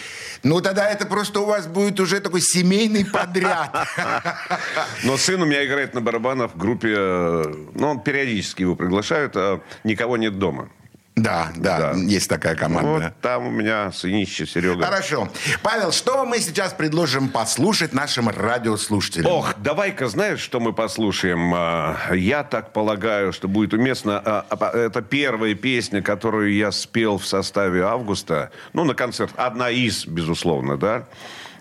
Ну, 0.43 0.61
тогда 0.61 0.89
это 0.89 1.07
просто 1.07 1.41
у 1.41 1.47
вас 1.47 1.67
будет 1.67 1.99
уже 1.99 2.21
такой 2.21 2.41
семейный 2.41 3.05
подряд. 3.05 3.89
Но 5.03 5.17
сын 5.17 5.43
у 5.43 5.45
меня 5.45 5.65
играет 5.65 5.95
на 5.95 6.01
барабанах 6.01 6.53
в 6.55 6.59
группе, 6.59 6.95
э, 6.97 7.55
ну, 7.75 7.99
периодически 7.99 8.63
его 8.63 8.77
приглашают, 8.77 9.33
а 9.37 9.61
никого 9.83 10.17
нет 10.17 10.39
дома. 10.39 10.69
Да, 11.17 11.51
да, 11.57 11.95
да, 11.95 11.99
есть 11.99 12.29
такая 12.29 12.55
команда. 12.55 12.91
Вот 12.91 13.21
там 13.23 13.47
у 13.47 13.51
меня 13.51 13.91
сынище 13.91 14.45
Серега. 14.47 14.85
Хорошо. 14.85 15.31
Павел, 15.63 15.91
что 15.91 16.27
мы 16.27 16.39
сейчас 16.41 16.75
предложим 16.75 17.31
послушать 17.31 17.95
нашим 17.95 18.29
радиослушателям? 18.29 19.33
Ох, 19.33 19.55
давай-ка, 19.57 20.09
знаешь, 20.09 20.41
что 20.41 20.61
мы 20.61 20.75
послушаем? 20.75 21.55
А, 21.55 21.97
я 22.15 22.45
так 22.45 22.75
полагаю, 22.75 23.33
что 23.33 23.49
будет 23.49 23.73
уместно. 23.73 24.21
А, 24.23 24.45
а, 24.51 24.77
это 24.77 25.01
первая 25.01 25.55
песня, 25.55 26.03
которую 26.03 26.53
я 26.53 26.71
спел 26.71 27.17
в 27.17 27.27
составе 27.27 27.83
Августа. 27.83 28.51
Ну, 28.75 28.85
на 28.85 28.93
концерт. 28.93 29.33
Одна 29.37 29.71
из, 29.71 30.07
безусловно, 30.07 30.77
да. 30.77 31.07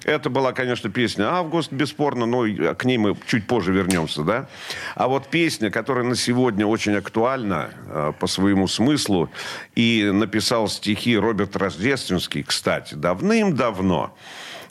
Это 0.05 0.29
была, 0.29 0.53
конечно, 0.53 0.91
песня 0.91 1.33
«Август», 1.33 1.71
бесспорно, 1.71 2.27
но 2.27 2.45
к 2.75 2.85
ней 2.85 2.99
мы 2.99 3.17
чуть 3.25 3.47
позже 3.47 3.73
вернемся, 3.73 4.21
да. 4.21 4.47
А 4.93 5.07
вот 5.07 5.27
песня, 5.29 5.71
которая 5.71 6.05
на 6.05 6.15
сегодня 6.15 6.67
очень 6.67 6.95
актуальна 6.95 7.71
э, 7.87 8.13
по 8.19 8.27
своему 8.27 8.67
смыслу, 8.67 9.31
и 9.73 10.11
написал 10.13 10.67
стихи 10.67 11.17
Роберт 11.17 11.55
Рождественский, 11.55 12.43
кстати, 12.43 12.93
давным-давно. 12.93 14.15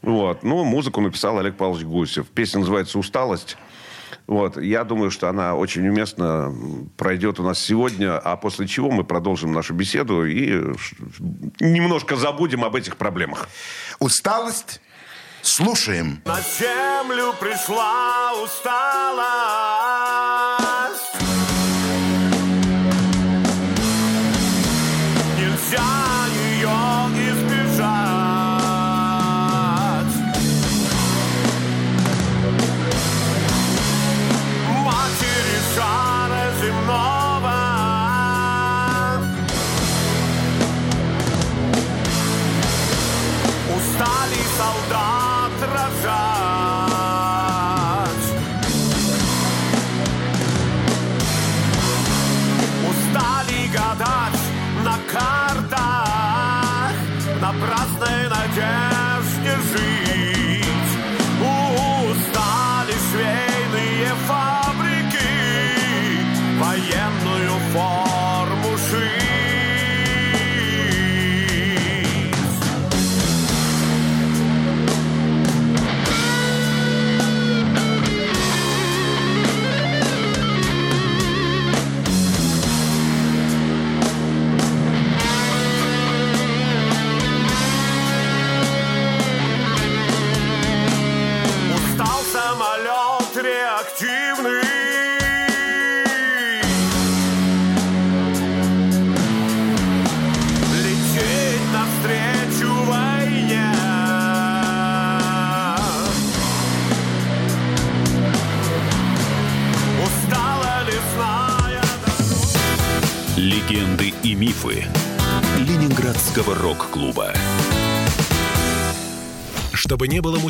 Вот. 0.02 0.44
Ну, 0.44 0.62
музыку 0.62 1.00
написал 1.00 1.36
Олег 1.40 1.56
Павлович 1.56 1.84
Гусев. 1.84 2.28
Песня 2.28 2.60
называется 2.60 2.96
«Усталость». 3.00 3.56
Вот. 4.28 4.56
Я 4.56 4.84
думаю, 4.84 5.10
что 5.10 5.28
она 5.28 5.56
очень 5.56 5.86
уместно 5.88 6.54
пройдет 6.96 7.40
у 7.40 7.42
нас 7.42 7.58
сегодня, 7.58 8.16
а 8.16 8.36
после 8.36 8.68
чего 8.68 8.92
мы 8.92 9.02
продолжим 9.02 9.52
нашу 9.52 9.74
беседу 9.74 10.24
и 10.24 10.62
немножко 11.58 12.14
забудем 12.14 12.64
об 12.64 12.76
этих 12.76 12.96
проблемах. 12.96 13.48
Усталость? 13.98 14.80
Слушаем. 15.44 16.22
На 16.24 16.40
землю 16.40 17.34
пришла 17.38 18.32
усталость. 18.42 19.24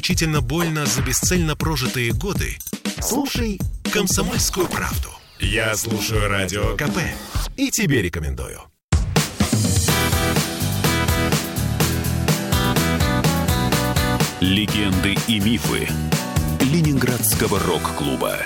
Мучительно 0.04 0.42
больно 0.42 0.84
за 0.84 1.00
бесцельно 1.00 1.56
прожитые 1.56 2.12
годы, 2.12 2.58
слушай 3.00 3.58
«Комсомольскую 3.90 4.66
правду». 4.66 5.08
Я 5.40 5.74
слушаю 5.76 6.28
Радио 6.28 6.76
КП 6.76 6.98
и 7.56 7.70
тебе 7.70 8.02
рекомендую. 8.02 8.60
Легенды 14.40 15.16
и 15.26 15.40
мифы 15.40 15.88
Ленинградского 16.60 17.58
рок-клуба 17.58 18.40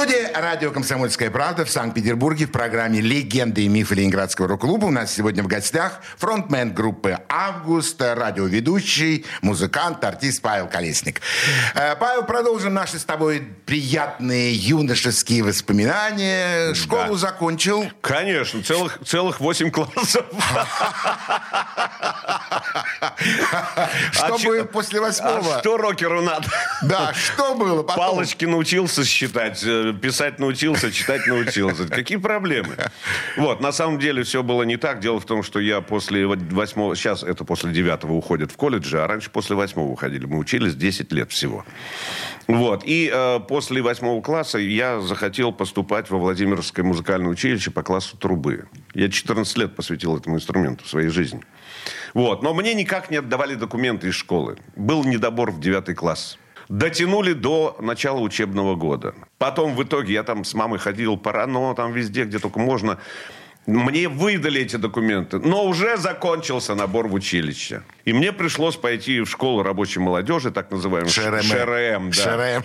студии 0.00 0.32
радио 0.34 0.70
«Комсомольская 0.70 1.30
правда» 1.30 1.66
в 1.66 1.70
Санкт-Петербурге 1.70 2.46
в 2.46 2.50
программе 2.50 3.02
«Легенды 3.02 3.64
и 3.64 3.68
мифы 3.68 3.96
Ленинградского 3.96 4.48
рок-клуба». 4.48 4.86
У 4.86 4.90
нас 4.90 5.12
сегодня 5.12 5.42
в 5.42 5.46
гостях 5.46 6.00
фронтмен 6.16 6.72
группы 6.72 7.18
«Август», 7.28 8.00
радиоведущий, 8.00 9.26
музыкант, 9.42 10.02
артист 10.02 10.40
Павел 10.40 10.68
Колесник. 10.68 11.20
Э, 11.74 11.96
Павел, 11.96 12.22
продолжим 12.22 12.72
наши 12.72 12.98
с 12.98 13.04
тобой 13.04 13.46
приятные 13.66 14.54
юношеские 14.54 15.42
воспоминания. 15.42 16.72
Школу 16.72 17.12
да. 17.12 17.16
закончил. 17.16 17.84
Конечно, 18.00 18.62
целых, 18.62 19.00
целых 19.04 19.38
8 19.38 19.70
классов. 19.70 20.24
Что 24.12 24.38
будет 24.38 24.70
после 24.70 25.00
восьмого? 25.00 25.56
А 25.56 25.60
что 25.60 25.76
рокеру 25.76 26.22
надо? 26.22 26.48
Да, 26.82 27.12
что 27.14 27.54
было 27.54 27.82
потом? 27.82 27.96
Палочки 27.96 28.44
научился 28.44 29.04
считать, 29.04 29.62
э, 29.64 29.92
писать 29.92 30.38
научился, 30.38 30.90
читать 30.92 31.26
научился. 31.26 31.86
Какие 31.86 32.18
проблемы? 32.18 32.76
Вот, 33.36 33.60
на 33.60 33.72
самом 33.72 33.98
деле 33.98 34.22
все 34.22 34.42
было 34.42 34.62
не 34.62 34.76
так. 34.76 35.00
Дело 35.00 35.20
в 35.20 35.24
том, 35.24 35.42
что 35.42 35.60
я 35.60 35.80
после 35.80 36.26
восьмого, 36.26 36.96
сейчас 36.96 37.22
это 37.22 37.44
после 37.44 37.72
девятого 37.72 38.12
уходит 38.12 38.52
в 38.52 38.56
колледж, 38.56 38.94
а 38.96 39.06
раньше 39.06 39.30
после 39.30 39.56
восьмого 39.56 39.88
уходили. 39.88 40.26
Мы 40.26 40.38
учились 40.38 40.74
10 40.74 41.12
лет 41.12 41.30
всего. 41.30 41.64
Вот. 42.46 42.82
И 42.84 43.10
э, 43.12 43.40
после 43.48 43.82
восьмого 43.82 44.20
класса 44.22 44.58
я 44.58 45.00
захотел 45.00 45.52
поступать 45.52 46.10
во 46.10 46.18
Владимирское 46.18 46.84
музыкальное 46.84 47.30
училище 47.30 47.70
по 47.70 47.82
классу 47.82 48.16
трубы. 48.16 48.66
Я 48.94 49.08
14 49.10 49.56
лет 49.58 49.76
посвятил 49.76 50.16
этому 50.16 50.36
инструменту 50.36 50.84
в 50.84 50.88
своей 50.88 51.08
жизни. 51.08 51.42
Вот. 52.14 52.42
Но 52.42 52.54
мне 52.54 52.74
никак 52.74 53.10
не 53.10 53.18
отдавали 53.18 53.54
документы 53.54 54.08
из 54.08 54.14
школы. 54.14 54.58
Был 54.76 55.04
недобор 55.04 55.50
в 55.50 55.60
девятый 55.60 55.94
класс. 55.94 56.38
Дотянули 56.68 57.32
до 57.32 57.76
начала 57.80 58.20
учебного 58.20 58.76
года. 58.76 59.14
Потом 59.38 59.74
в 59.74 59.82
итоге 59.82 60.14
я 60.14 60.22
там 60.22 60.44
с 60.44 60.54
мамой 60.54 60.78
ходил 60.78 61.16
по 61.16 61.32
РАНО, 61.32 61.74
там 61.74 61.92
везде, 61.92 62.24
где 62.24 62.38
только 62.38 62.60
можно. 62.60 62.98
Мне 63.66 64.08
выдали 64.08 64.62
эти 64.62 64.76
документы, 64.76 65.38
но 65.38 65.64
уже 65.66 65.96
закончился 65.98 66.74
набор 66.74 67.08
в 67.08 67.14
училище. 67.14 67.82
И 68.06 68.12
мне 68.12 68.32
пришлось 68.32 68.76
пойти 68.76 69.20
в 69.20 69.26
школу 69.26 69.62
рабочей 69.62 70.00
молодежи, 70.00 70.50
так 70.50 70.70
называемую. 70.70 71.10
ШРМ. 71.10 71.42
ШРМ, 71.42 72.10
да. 72.10 72.62
ШРМ. 72.62 72.64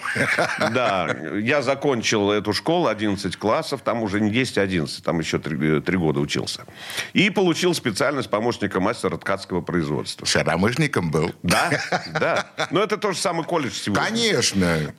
Да, 0.73 1.15
я 1.37 1.61
закончил 1.61 2.31
эту 2.31 2.53
школу, 2.53 2.87
11 2.87 3.35
классов, 3.35 3.81
там 3.83 4.03
уже 4.03 4.21
не 4.21 4.31
10, 4.31 4.57
а 4.57 4.61
11, 4.61 5.03
там 5.03 5.19
еще 5.19 5.37
3, 5.37 5.81
3 5.81 5.97
года 5.97 6.19
учился. 6.19 6.65
И 7.13 7.29
получил 7.29 7.73
специальность 7.73 8.29
помощника 8.29 8.79
мастера 8.79 9.17
ткацкого 9.17 9.61
производства. 9.61 10.25
Шаромышником 10.25 11.11
был. 11.11 11.33
Да, 11.43 11.71
да. 12.19 12.47
Но 12.71 12.81
это 12.81 12.97
тот 12.97 13.15
же 13.15 13.19
самый 13.21 13.45
колледж 13.45 13.73
сегодня. 13.73 14.03
Конечно. 14.05 14.93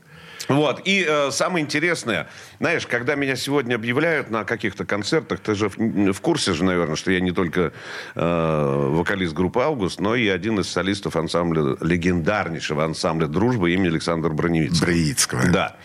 Вот. 0.48 0.82
И 0.84 1.04
э, 1.06 1.30
самое 1.30 1.64
интересное, 1.64 2.28
знаешь, 2.58 2.86
когда 2.86 3.14
меня 3.14 3.36
сегодня 3.36 3.74
объявляют 3.74 4.30
на 4.30 4.44
каких-то 4.44 4.84
концертах, 4.84 5.40
ты 5.40 5.54
же 5.54 5.68
в, 5.68 5.76
в 5.76 6.20
курсе 6.20 6.52
же, 6.52 6.64
наверное, 6.64 6.96
что 6.96 7.10
я 7.10 7.20
не 7.20 7.32
только 7.32 7.72
э, 8.14 8.88
вокалист 8.92 9.34
группы 9.34 9.60
«Август», 9.60 10.00
но 10.00 10.14
и 10.14 10.28
один 10.28 10.60
из 10.60 10.68
солистов 10.68 11.16
ансамбля, 11.16 11.76
легендарнейшего 11.80 12.84
ансамбля 12.84 13.26
«Дружба» 13.26 13.70
имени 13.70 13.88
Александра 13.88 14.30
Броневицкого. 14.30 14.86
Броневицкого. 14.86 15.42
Да. 15.52 15.76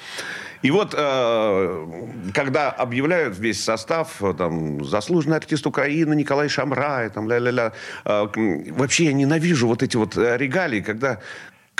И 0.62 0.70
вот, 0.70 0.94
э, 0.96 1.88
когда 2.34 2.70
объявляют 2.70 3.38
весь 3.40 3.64
состав, 3.64 4.22
э, 4.22 4.34
там, 4.38 4.86
заслуженный 4.86 5.38
артист 5.38 5.66
Украины 5.66 6.14
Николай 6.14 6.50
Шамрай, 6.50 7.10
там, 7.10 7.28
ля-ля-ля, 7.28 7.74
э, 8.06 8.28
вообще 8.70 9.06
я 9.06 9.14
ненавижу 9.14 9.68
вот 9.68 9.82
эти 9.82 9.98
вот 9.98 10.16
регалии, 10.18 10.82
когда 10.82 11.20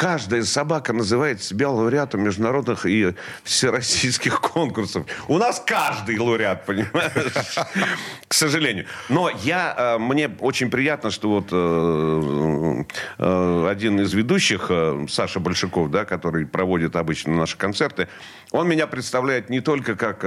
Каждая 0.02 0.42
собака 0.42 0.94
называет 0.94 1.44
себя 1.44 1.70
лауреатом 1.70 2.24
международных 2.24 2.88
и 2.88 3.14
всероссийских 3.44 4.42
конкурсов. 4.54 5.06
У 5.28 5.38
нас 5.38 5.62
каждый 5.64 6.18
лауреат, 6.18 6.66
понимаешь? 6.66 7.60
К 8.28 8.34
сожалению. 8.34 8.88
Но 9.10 9.30
я, 9.30 9.76
э, 9.78 9.98
мне 10.00 10.28
очень 10.40 10.72
приятно, 10.72 11.12
что 11.12 11.30
вот 11.30 11.50
э, 11.52 12.84
э, 13.20 13.68
один 13.70 14.00
из 14.02 14.12
ведущих, 14.14 14.72
Саша 15.08 15.40
Большаков, 15.40 15.92
да, 15.92 16.04
который 16.04 16.48
проводит 16.48 16.96
обычно 16.96 17.36
наши 17.36 17.56
концерты, 17.56 18.08
он 18.50 18.68
меня 18.68 18.88
представляет 18.88 19.52
не 19.52 19.62
только 19.62 19.96
как 19.96 20.24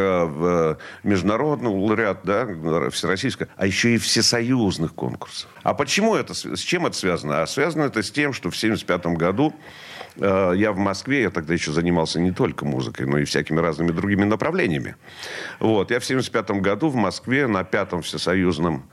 международный 1.03 1.71
лауреат, 1.71 2.21
да, 2.23 2.47
всероссийского, 2.91 3.49
а 3.57 3.67
еще 3.67 3.97
и 3.97 3.99
всесоюзных 3.99 4.95
конкурсов. 4.95 5.51
А 5.65 5.75
почему 5.75 6.15
это? 6.15 6.33
С 6.33 6.61
чем 6.61 6.87
это 6.87 6.97
связано? 6.97 7.43
А 7.43 7.47
связано 7.49 7.83
это 7.83 8.03
с 8.05 8.11
тем, 8.13 8.33
что 8.33 8.51
в 8.51 8.57
1975 8.57 9.19
году 9.19 9.53
я 10.17 10.73
в 10.73 10.79
Москве, 10.79 11.23
я 11.23 11.31
тогда 11.31 11.55
еще 11.55 11.73
занимался 11.73 12.21
не 12.21 12.31
только 12.31 12.65
музыкой, 12.65 13.07
но 13.07 13.19
и 13.19 13.25
всякими 13.25 13.59
разными 13.61 13.91
другими 13.91 14.25
направлениями. 14.25 14.97
Вот. 15.59 15.91
Я 15.91 15.99
в 15.99 16.05
1975 16.05 16.63
году 16.63 16.89
в 16.89 16.95
Москве 16.95 17.47
на 17.47 17.65
пятом 17.65 18.03
всесоюзном 18.03 18.85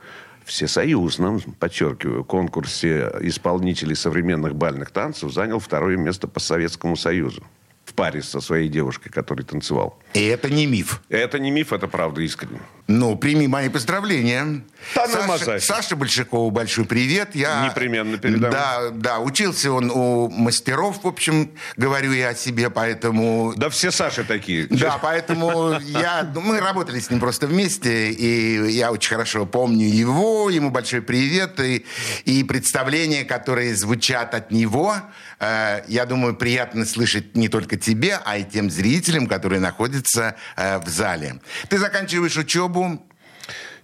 всесоюзном, 0.44 1.40
подчеркиваю, 1.58 2.24
конкурсе 2.24 3.10
исполнителей 3.20 3.94
современных 3.94 4.54
бальных 4.54 4.90
танцев 4.90 5.32
занял 5.32 5.58
второе 5.58 5.96
место 5.96 6.26
по 6.26 6.40
Советскому 6.40 6.96
Союзу. 6.96 7.44
В 7.84 7.94
паре 7.94 8.22
со 8.22 8.40
своей 8.40 8.68
девушкой, 8.68 9.10
который 9.10 9.44
танцевал. 9.44 9.98
И 10.14 10.24
это 10.24 10.50
не 10.50 10.66
миф. 10.66 11.00
Это 11.08 11.38
не 11.38 11.50
миф, 11.50 11.72
это 11.72 11.88
правда 11.88 12.20
искренне. 12.20 12.60
Ну, 12.86 13.16
прими 13.16 13.46
мои 13.46 13.68
поздравления. 13.68 14.44
Ну, 14.44 14.62
Саша. 14.94 15.60
Саше 15.60 15.96
Большакову 15.96 16.50
большой 16.50 16.84
привет. 16.84 17.34
Я, 17.34 17.66
Непременно 17.66 18.18
передам. 18.18 18.50
Да, 18.50 18.90
да, 18.90 19.20
учился 19.20 19.72
он 19.72 19.90
у 19.90 20.28
мастеров, 20.28 21.02
в 21.02 21.06
общем, 21.06 21.52
говорю 21.76 22.12
я 22.12 22.30
о 22.30 22.34
себе, 22.34 22.70
поэтому... 22.70 23.54
Да 23.56 23.70
все 23.70 23.90
Саши 23.90 24.24
такие. 24.24 24.66
Да, 24.68 24.98
поэтому 25.00 25.78
я, 25.80 26.30
ну, 26.34 26.40
мы 26.40 26.60
работали 26.60 26.98
с 26.98 27.08
ним 27.08 27.20
просто 27.20 27.46
вместе, 27.46 28.10
и 28.10 28.70
я 28.72 28.90
очень 28.90 29.10
хорошо 29.10 29.46
помню 29.46 29.86
его, 29.86 30.50
ему 30.50 30.70
большой 30.70 31.02
привет, 31.02 31.60
и, 31.60 31.86
и 32.24 32.44
представления, 32.44 33.24
которые 33.24 33.74
звучат 33.76 34.34
от 34.34 34.50
него, 34.50 34.96
э, 35.38 35.82
я 35.86 36.04
думаю, 36.04 36.34
приятно 36.34 36.84
слышать 36.84 37.36
не 37.36 37.48
только 37.48 37.71
тебе, 37.76 38.18
а 38.24 38.38
и 38.38 38.44
тем 38.44 38.70
зрителям, 38.70 39.26
которые 39.26 39.60
находятся 39.60 40.36
э, 40.56 40.78
в 40.78 40.88
зале. 40.88 41.40
Ты 41.68 41.78
заканчиваешь 41.78 42.36
учебу, 42.36 43.04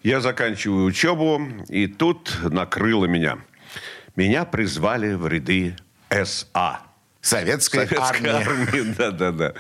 Я 0.03 0.21
заканчиваю 0.21 0.85
учебу, 0.85 1.41
и 1.69 1.87
тут 1.87 2.39
накрыло 2.43 3.07
меня. 3.07 3.39
Меня 4.17 4.45
призвали 4.45 5.15
в 5.15 5.27
ряды 5.27 5.77
СА. 6.11 6.81
советской, 7.21 7.87
Советской 7.87 8.31
армии. 8.31 8.31
армии. 8.31 8.95
Да, 8.97 9.11
да, 9.11 9.33
да. 9.33 9.53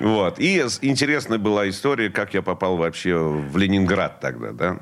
Вот. 0.00 0.38
И 0.38 0.58
интересная 0.82 1.38
была 1.38 1.68
история, 1.68 2.10
как 2.10 2.34
я 2.34 2.42
попал 2.42 2.76
вообще 2.76 3.16
в 3.16 3.56
Ленинград 3.56 4.20
тогда, 4.20 4.52
да. 4.52 4.78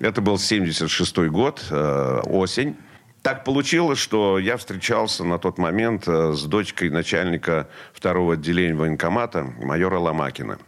Это 0.00 0.20
был 0.20 0.38
76 0.38 1.16
год, 1.28 1.64
э, 1.70 2.20
осень. 2.26 2.76
Так 3.24 3.42
получилось, 3.42 3.98
что 3.98 4.38
я 4.38 4.58
встречался 4.58 5.24
на 5.24 5.38
тот 5.38 5.56
момент 5.56 6.06
э, 6.06 6.34
с 6.34 6.42
дочкой 6.42 6.90
начальника 6.90 7.70
второго 7.94 8.34
отделения 8.34 8.74
военкомата, 8.74 9.44
майора 9.62 9.98
Ломакина. 9.98 10.58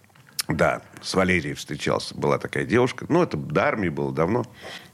Да, 0.49 0.81
с 1.03 1.13
Валерией 1.13 1.55
встречался. 1.55 2.15
Была 2.17 2.39
такая 2.39 2.65
девушка. 2.65 3.05
Ну, 3.11 3.23
это 3.23 3.37
до 3.37 3.65
армии 3.67 3.91
было 3.91 4.11
давно. 4.11 4.47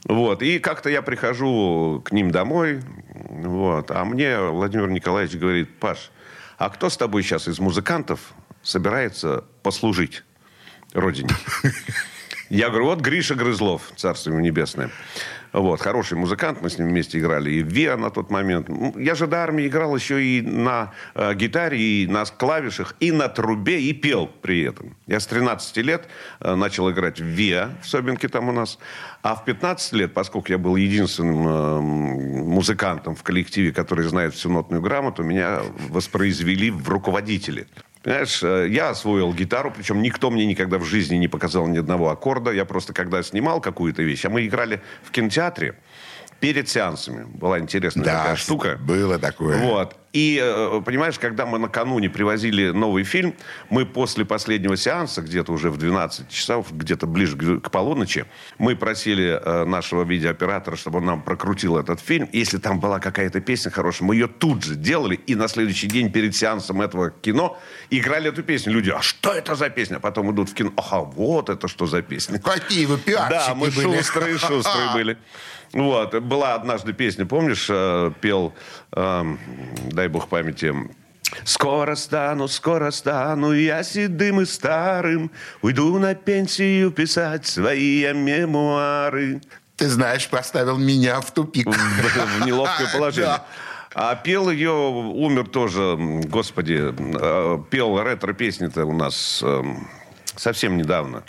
Вот. 0.03 0.43
И 0.43 0.59
как-то 0.59 0.89
я 0.89 1.01
прихожу 1.01 2.01
к 2.03 2.11
ним 2.11 2.31
домой. 2.31 2.81
Вот. 3.13 3.91
А 3.91 4.03
мне 4.03 4.41
Владимир 4.41 4.89
Николаевич 4.89 5.39
говорит, 5.39 5.79
Паш, 5.79 6.11
а 6.57 6.69
кто 6.69 6.89
с 6.89 6.97
тобой 6.97 7.23
сейчас 7.23 7.47
из 7.47 7.59
музыкантов 7.59 8.33
собирается 8.61 9.45
послужить 9.61 10.25
родине? 10.91 11.29
Я 12.49 12.67
говорю, 12.67 12.87
вот 12.87 12.99
Гриша 12.99 13.35
Грызлов, 13.35 13.93
царство 13.95 14.31
ему 14.31 14.41
небесное. 14.41 14.91
Вот, 15.53 15.81
хороший 15.81 16.17
музыкант, 16.17 16.59
мы 16.63 16.69
с 16.71 16.79
ним 16.79 16.89
вместе 16.89 17.19
играли 17.19 17.51
и 17.51 17.63
в 17.63 17.67
ВИА 17.67 17.95
на 17.95 18.09
тот 18.09 18.31
момент. 18.31 18.69
Я 18.97 19.13
же 19.13 19.27
до 19.27 19.43
армии 19.43 19.67
играл 19.67 19.95
еще 19.95 20.23
и 20.23 20.41
на 20.41 20.93
э, 21.13 21.35
гитаре, 21.35 21.79
и 21.79 22.07
на 22.07 22.25
клавишах, 22.25 22.95
и 22.99 23.11
на 23.11 23.29
трубе, 23.29 23.79
и 23.79 23.93
пел 23.93 24.27
при 24.41 24.63
этом. 24.63 24.97
Я 25.05 25.19
с 25.19 25.27
13 25.27 25.77
лет 25.77 26.07
э, 26.39 26.55
начал 26.55 26.89
играть 26.89 27.19
в 27.19 27.25
ВИА, 27.25 27.69
в 27.83 27.87
Собинке 27.87 28.29
там 28.29 28.49
у 28.49 28.51
нас. 28.51 28.79
А 29.21 29.35
в 29.35 29.45
15 29.45 29.93
лет, 29.93 30.13
поскольку 30.13 30.51
я 30.51 30.57
был 30.57 30.75
единственным 30.75 31.47
э, 31.47 31.79
музыкантом 31.79 33.15
в 33.15 33.21
коллективе, 33.21 33.71
который 33.71 34.07
знает 34.07 34.33
всю 34.33 34.49
нотную 34.49 34.81
грамоту, 34.81 35.21
меня 35.21 35.59
воспроизвели 35.89 36.71
в 36.71 36.89
руководители. 36.89 37.67
Понимаешь, 38.03 38.43
э, 38.43 38.67
я 38.69 38.89
освоил 38.89 39.33
гитару, 39.33 39.71
причем 39.71 40.01
никто 40.01 40.29
мне 40.29 40.45
никогда 40.45 40.77
в 40.77 40.83
жизни 40.83 41.15
не 41.15 41.29
показал 41.29 41.67
ни 41.67 41.77
одного 41.77 42.09
аккорда. 42.09 42.51
Я 42.51 42.65
просто, 42.65 42.91
когда 42.91 43.23
снимал 43.23 43.61
какую-то 43.61 44.03
вещь, 44.03 44.25
а 44.25 44.29
мы 44.29 44.45
играли 44.45 44.81
в 45.03 45.11
кинотеатре 45.11 45.75
перед 46.43 46.67
сеансами. 46.67 47.23
Была 47.23 47.57
интересная 47.57 48.03
Да, 48.03 48.17
такая 48.17 48.35
штука. 48.35 48.77
было 48.81 49.17
такое. 49.17 49.57
Вот. 49.59 49.95
И, 50.11 50.39
э, 50.43 50.81
понимаешь, 50.85 51.17
когда 51.17 51.45
мы 51.47 51.57
накануне 51.57 52.07
привозили 52.09 52.69
новый 52.69 53.03
фильм, 53.03 53.33
мы 53.71 53.83
после 53.85 54.25
последнего 54.25 54.75
сеанса, 54.77 55.21
где-то 55.21 55.51
уже 55.53 55.71
в 55.71 55.77
12 55.77 56.29
часов, 56.29 56.67
где-то 56.71 57.07
ближе 57.07 57.35
к 57.61 57.71
полуночи, 57.71 58.25
мы 58.59 58.75
просили 58.75 59.39
э, 59.43 59.65
нашего 59.65 60.03
видеооператора, 60.03 60.75
чтобы 60.75 60.97
он 60.99 61.05
нам 61.05 61.21
прокрутил 61.23 61.77
этот 61.77 61.99
фильм. 61.99 62.29
Если 62.33 62.57
там 62.59 62.79
была 62.79 62.99
какая-то 62.99 63.39
песня 63.39 63.71
хорошая, 63.71 64.05
мы 64.07 64.15
ее 64.15 64.27
тут 64.27 64.63
же 64.63 64.75
делали, 64.75 65.15
и 65.15 65.33
на 65.33 65.47
следующий 65.47 65.87
день 65.87 66.11
перед 66.11 66.35
сеансом 66.35 66.81
этого 66.81 67.09
кино 67.09 67.57
играли 67.89 68.29
эту 68.29 68.43
песню. 68.43 68.73
Люди, 68.73 68.91
а 68.91 69.01
что 69.01 69.31
это 69.31 69.55
за 69.55 69.69
песня? 69.69 69.99
Потом 69.99 70.29
идут 70.31 70.49
в 70.49 70.53
кино, 70.53 70.71
ага, 70.77 70.99
вот 71.05 71.49
это 71.49 71.67
что 71.67 71.87
за 71.87 72.01
песня. 72.03 72.37
Какие 72.37 72.85
вы 72.85 72.97
пиарщики 72.99 73.47
Да, 73.47 73.55
мы 73.55 73.71
были. 73.71 73.97
шустрые, 73.97 74.37
шустрые 74.37 74.89
были. 74.93 75.17
Вот. 75.73 76.13
Была 76.21 76.53
однажды 76.53 76.93
песня, 76.93 77.25
помнишь, 77.25 77.67
э, 77.69 78.11
пел, 78.21 78.53
эм, 78.91 79.39
дай 79.91 80.07
бог 80.07 80.29
памяти, 80.29 80.73
Скоро 81.45 81.95
стану, 81.95 82.47
скоро 82.47 82.91
стану 82.91 83.53
я 83.53 83.83
седым 83.83 84.41
и 84.41 84.45
старым, 84.45 85.31
Уйду 85.61 85.97
на 85.97 86.13
пенсию 86.13 86.91
писать 86.91 87.47
свои 87.47 88.05
мемуары. 88.13 89.41
Ты 89.75 89.89
знаешь, 89.89 90.29
поставил 90.29 90.77
меня 90.77 91.19
в 91.21 91.31
тупик. 91.31 91.67
В, 91.67 91.73
в 91.73 92.45
неловкое 92.45 92.87
положение. 92.93 93.31
Да. 93.31 93.45
А 93.95 94.15
пел 94.15 94.49
ее, 94.49 94.71
умер 94.71 95.49
тоже, 95.49 95.97
господи, 95.97 96.93
э, 96.93 97.59
пел 97.69 98.01
ретро-песни-то 98.01 98.85
у 98.85 98.93
нас 98.93 99.41
эм, 99.43 99.87
совсем 100.35 100.77
недавно. 100.77 101.23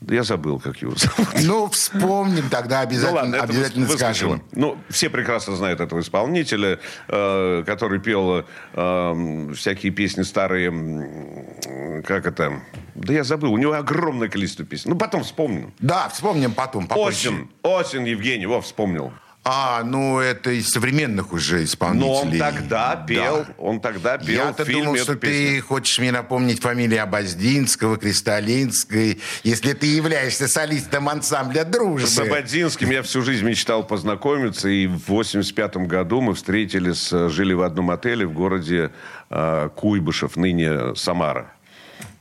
Я 0.00 0.22
забыл, 0.22 0.60
как 0.60 0.76
его 0.82 0.94
зовут. 0.96 1.28
Ну, 1.44 1.68
вспомним 1.70 2.50
тогда 2.50 2.80
обязательно, 2.80 3.22
Ну 3.24 3.30
ладно, 3.30 3.42
обязательно 3.42 3.86
выскажем. 3.86 4.28
скажем. 4.28 4.42
Ну, 4.52 4.78
все 4.90 5.08
прекрасно 5.08 5.56
знают 5.56 5.80
этого 5.80 6.00
исполнителя, 6.00 6.78
э, 7.08 7.62
который 7.64 8.00
пел 8.00 8.44
э, 8.74 9.52
всякие 9.54 9.92
песни 9.92 10.22
старые, 10.22 12.02
как 12.02 12.26
это, 12.26 12.60
да 12.94 13.12
я 13.14 13.24
забыл, 13.24 13.52
у 13.52 13.56
него 13.58 13.72
огромное 13.72 14.28
количество 14.28 14.64
песен. 14.66 14.90
Ну, 14.90 14.96
потом 14.98 15.22
вспомню. 15.22 15.72
Да, 15.78 16.08
вспомним 16.10 16.52
потом, 16.52 16.86
попозже. 16.86 17.28
Осень, 17.30 17.50
осень, 17.62 18.08
Евгений, 18.08 18.46
во, 18.46 18.60
вспомнил. 18.60 19.12
А, 19.46 19.82
ну 19.84 20.20
это 20.20 20.50
из 20.52 20.70
современных 20.70 21.32
уже 21.34 21.56
Но 21.56 21.60
он 21.60 21.64
исполнителей. 21.66 22.38
тогда 22.38 22.96
пел, 23.06 23.44
Да. 23.46 23.54
он 23.58 23.78
тогда 23.80 24.16
пел 24.16 24.46
Я-то 24.46 24.64
в 24.64 24.66
фильме 24.66 24.84
думал, 24.84 24.96
что 24.96 25.16
песню. 25.16 25.56
ты 25.56 25.60
хочешь 25.60 25.98
мне 25.98 26.12
напомнить 26.12 26.60
фамилии 26.62 26.96
Обоздинского, 26.96 27.98
Кристалинской, 27.98 29.20
если 29.42 29.74
ты 29.74 29.86
являешься 29.86 30.48
солистом 30.48 31.10
ансамбля 31.10 31.64
«Дружбы». 31.64 32.06
С 32.08 32.18
Ободзинским 32.18 32.90
я 32.90 33.02
всю 33.02 33.20
жизнь 33.22 33.44
мечтал 33.44 33.86
познакомиться, 33.86 34.68
и 34.68 34.86
в 34.86 35.08
85 35.08 35.76
году 35.88 36.22
мы 36.22 36.34
встретились, 36.34 37.12
э, 37.12 37.28
жили 37.28 37.52
в 37.52 37.60
одном 37.62 37.90
отеле 37.90 38.26
в 38.26 38.32
городе 38.32 38.92
э, 39.30 39.68
Куйбышев, 39.76 40.36
ныне 40.36 40.94
Самара. 40.94 41.52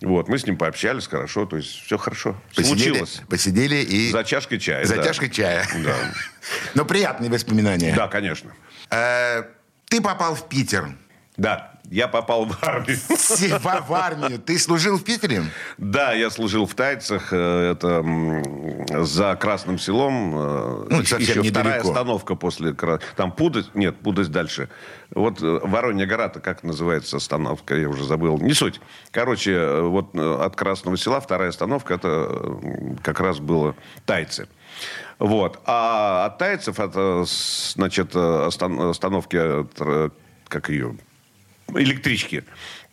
Вот, 0.04 0.28
мы 0.28 0.38
с 0.38 0.46
ним 0.46 0.58
пообщались 0.58 1.08
хорошо, 1.08 1.46
то 1.46 1.58
есть 1.58 1.70
все 1.70 1.98
хорошо. 1.98 2.36
Посидели, 2.56 2.90
Случилось. 2.90 3.22
посидели 3.30 3.76
и... 3.78 4.12
За 4.12 4.24
чашкой 4.24 4.60
чая. 4.60 4.86
За 4.86 4.98
да. 4.98 5.04
чашкой 5.04 5.30
чая. 5.30 5.66
Да. 5.84 5.96
Но 6.76 6.84
приятные 6.86 7.32
воспоминания. 7.32 7.96
Да, 7.96 8.08
конечно. 8.08 8.52
Э, 8.90 9.44
ты 9.86 10.02
попал 10.02 10.36
в 10.36 10.50
Питер. 10.50 10.90
Да, 11.36 11.72
я 11.90 12.08
попал 12.08 12.46
в 12.46 12.58
армию. 12.64 12.98
В, 12.98 13.88
в 13.90 13.94
армию. 13.94 14.38
Ты 14.40 14.60
служил 14.60 14.98
в 15.00 15.04
Питере? 15.04 15.44
Да, 15.80 16.14
я 16.14 16.30
служил 16.30 16.68
в 16.68 16.76
Тайцах, 16.76 17.30
э, 17.34 17.72
это 17.72 19.04
за 19.04 19.36
Красным 19.36 19.80
селом. 19.80 20.34
э, 20.36 20.88
Ну, 20.92 21.00
еще- 21.02 21.16
совсем 21.18 21.42
еще 21.42 21.50
вторая 21.52 21.78
недалеко. 21.80 21.90
остановка 21.90 22.36
после... 22.36 22.76
Там 23.16 23.32
Пудость, 23.32 23.74
нет, 23.74 23.96
Пудость 24.00 24.32
дальше. 24.32 24.70
Вот 25.10 25.42
э, 25.42 25.60
Воронья 25.64 26.06
гора-то 26.06 26.40
как 26.40 26.62
называется 26.64 27.18
остановка, 27.18 27.76
я 27.76 27.90
уже 27.90 28.04
забыл. 28.06 28.38
Не 28.40 28.54
суть. 28.54 28.80
Короче, 29.12 29.80
вот 29.82 30.16
от 30.16 30.56
Красного 30.56 30.98
села 30.98 31.20
вторая 31.20 31.50
остановка, 31.50 31.96
это 31.96 32.60
как 33.02 33.20
раз 33.20 33.40
было 33.40 33.76
Тайцы. 34.06 34.48
Вот. 35.18 35.60
А 35.66 36.26
от 36.28 36.38
Тайцев, 36.38 36.80
от, 36.80 36.92
э, 36.96 37.24
с- 37.26 37.74
значит, 37.74 38.16
остан- 38.16 38.90
остановки, 38.92 39.40
как 40.48 40.70
ее, 40.70 40.96
электрички. 41.80 42.44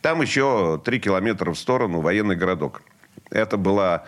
Там 0.01 0.23
еще 0.23 0.81
три 0.85 1.01
километра 1.01 1.53
в 1.53 1.59
сторону 1.59 2.01
военный 2.01 2.37
городок. 2.37 2.83
Это 3.31 3.57
была 3.57 4.05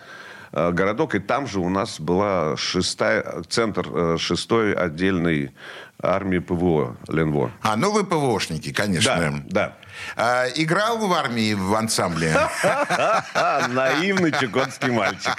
э, 0.51 0.71
городок, 0.71 1.15
и 1.15 1.19
там 1.19 1.47
же 1.47 1.59
у 1.59 1.69
нас 1.69 1.99
была 1.99 2.57
шестая, 2.57 3.43
центр 3.49 3.87
э, 3.87 4.17
шестой 4.19 4.73
отдельной 4.73 5.53
армии 6.01 6.39
ПВО 6.39 6.97
Ленво. 7.07 7.51
А, 7.61 7.75
ну 7.75 7.91
вы 7.91 8.03
ПВОшники, 8.03 8.73
конечно. 8.73 9.43
Да, 9.45 9.45
да. 9.49 9.77
А, 10.15 10.47
играл 10.55 10.97
в 10.97 11.13
армии 11.13 11.53
в 11.53 11.73
ансамбле? 11.73 12.35
Наивный 13.69 14.31
чукотский 14.31 14.91
мальчик. 14.91 15.37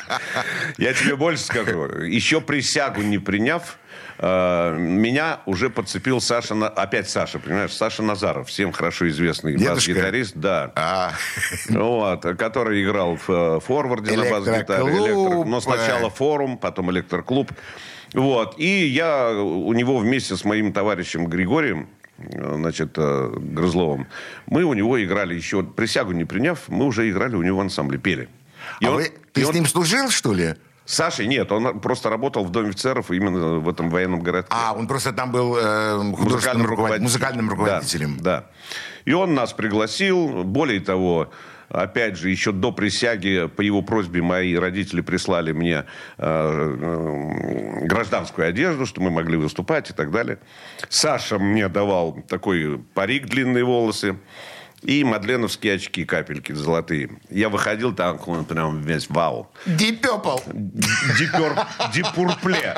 Я 0.79 0.95
тебе 0.95 1.17
больше 1.17 1.43
скажу. 1.43 1.87
Еще 2.05 2.41
присягу 2.41 3.03
не 3.03 3.19
приняв, 3.19 3.79
э, 4.19 4.77
меня 4.79 5.41
уже 5.47 5.71
подцепил 5.71 6.21
Саша, 6.21 6.55
опять 6.69 7.09
Саша, 7.09 7.39
понимаешь, 7.39 7.73
Саша 7.73 8.03
Назаров, 8.03 8.49
всем 8.49 8.73
хорошо 8.73 9.09
известный 9.09 9.57
бас-гитарист, 9.57 10.37
да. 10.37 10.73
А, 10.75 11.13
Вот, 11.69 12.23
который 12.23 12.83
играл 12.85 13.17
в 13.17 13.31
э, 13.31 13.61
форварде 13.61 14.17
на 14.17 14.31
бас-гитаре. 14.31 14.85
Электро- 14.85 15.45
Но 15.45 15.61
сначала 15.61 16.11
форум, 16.11 16.59
потом 16.59 16.91
электроклуб. 16.91 17.51
Вот. 18.13 18.55
И 18.59 18.87
я 18.87 19.31
у 19.33 19.73
него 19.73 19.99
вместе 19.99 20.37
с 20.37 20.45
моим 20.45 20.73
товарищем 20.73 21.27
Григорием 21.27 21.89
э, 22.19 22.55
значит, 22.55 22.97
Грызловым, 22.97 24.07
мы 24.47 24.65
у 24.65 24.75
него 24.75 25.03
играли 25.03 25.35
еще, 25.35 25.63
присягу 25.63 26.13
не 26.13 26.25
приняв, 26.25 26.69
мы 26.69 26.87
уже 26.87 27.11
играли 27.11 27.35
у 27.35 27.43
него 27.43 27.59
в 27.59 27.61
ансамбле, 27.61 27.99
пели. 27.99 28.29
И 28.81 28.87
а 28.87 28.91
он, 28.91 28.97
вы, 28.97 29.13
ты 29.33 29.45
с 29.45 29.49
он... 29.49 29.55
ним 29.55 29.67
служил, 29.67 30.11
что 30.11 30.33
ли? 30.33 30.55
Сашей 30.85 31.27
нет, 31.27 31.51
он 31.51 31.81
просто 31.81 32.11
работал 32.11 32.45
в 32.45 32.51
Доме 32.51 32.71
офицеров 32.71 33.11
именно 33.11 33.59
в 33.59 33.69
этом 33.69 33.89
военном 33.89 34.21
городке. 34.21 34.53
А, 34.55 34.75
он 34.75 34.87
просто 34.87 35.13
там 35.13 35.33
был 35.33 35.57
э, 35.57 35.97
музыкальным, 35.97 36.67
руководителем. 36.67 37.05
музыкальным 37.05 37.51
руководителем. 37.51 38.17
Да, 38.21 38.23
да. 38.41 38.47
И 39.05 39.13
он 39.13 39.35
нас 39.35 39.53
пригласил. 39.53 40.45
Более 40.45 40.81
того, 40.81 41.31
опять 41.71 42.17
же, 42.17 42.29
еще 42.29 42.53
до 42.53 42.71
присяги, 42.71 43.49
по 43.49 43.63
его 43.63 43.83
просьбе, 43.83 44.23
мои 44.23 44.55
родители 44.57 45.01
прислали 45.01 45.53
мне 45.53 45.85
э, 46.19 46.19
э, 46.19 47.87
гражданскую 47.87 48.49
одежду, 48.49 48.85
что 48.85 49.01
мы 49.01 49.11
могли 49.11 49.37
выступать 49.39 49.91
и 49.91 49.95
так 49.95 50.11
далее. 50.11 50.39
Саша 50.91 51.39
мне 51.39 51.69
давал 51.69 52.23
такой 52.29 52.79
парик, 52.95 53.27
длинные 53.27 53.65
волосы 53.65 54.17
и 54.85 55.03
мадленовские 55.05 55.75
очки, 55.75 56.05
капельки 56.05 56.53
золотые. 56.53 57.11
Я 57.31 57.49
выходил, 57.49 57.95
там 57.95 58.21
он 58.27 58.45
прям 58.45 58.83
весь 58.83 59.09
вау. 59.09 59.51
Дипепл. 59.67 60.39
Дипурпле. 61.93 62.75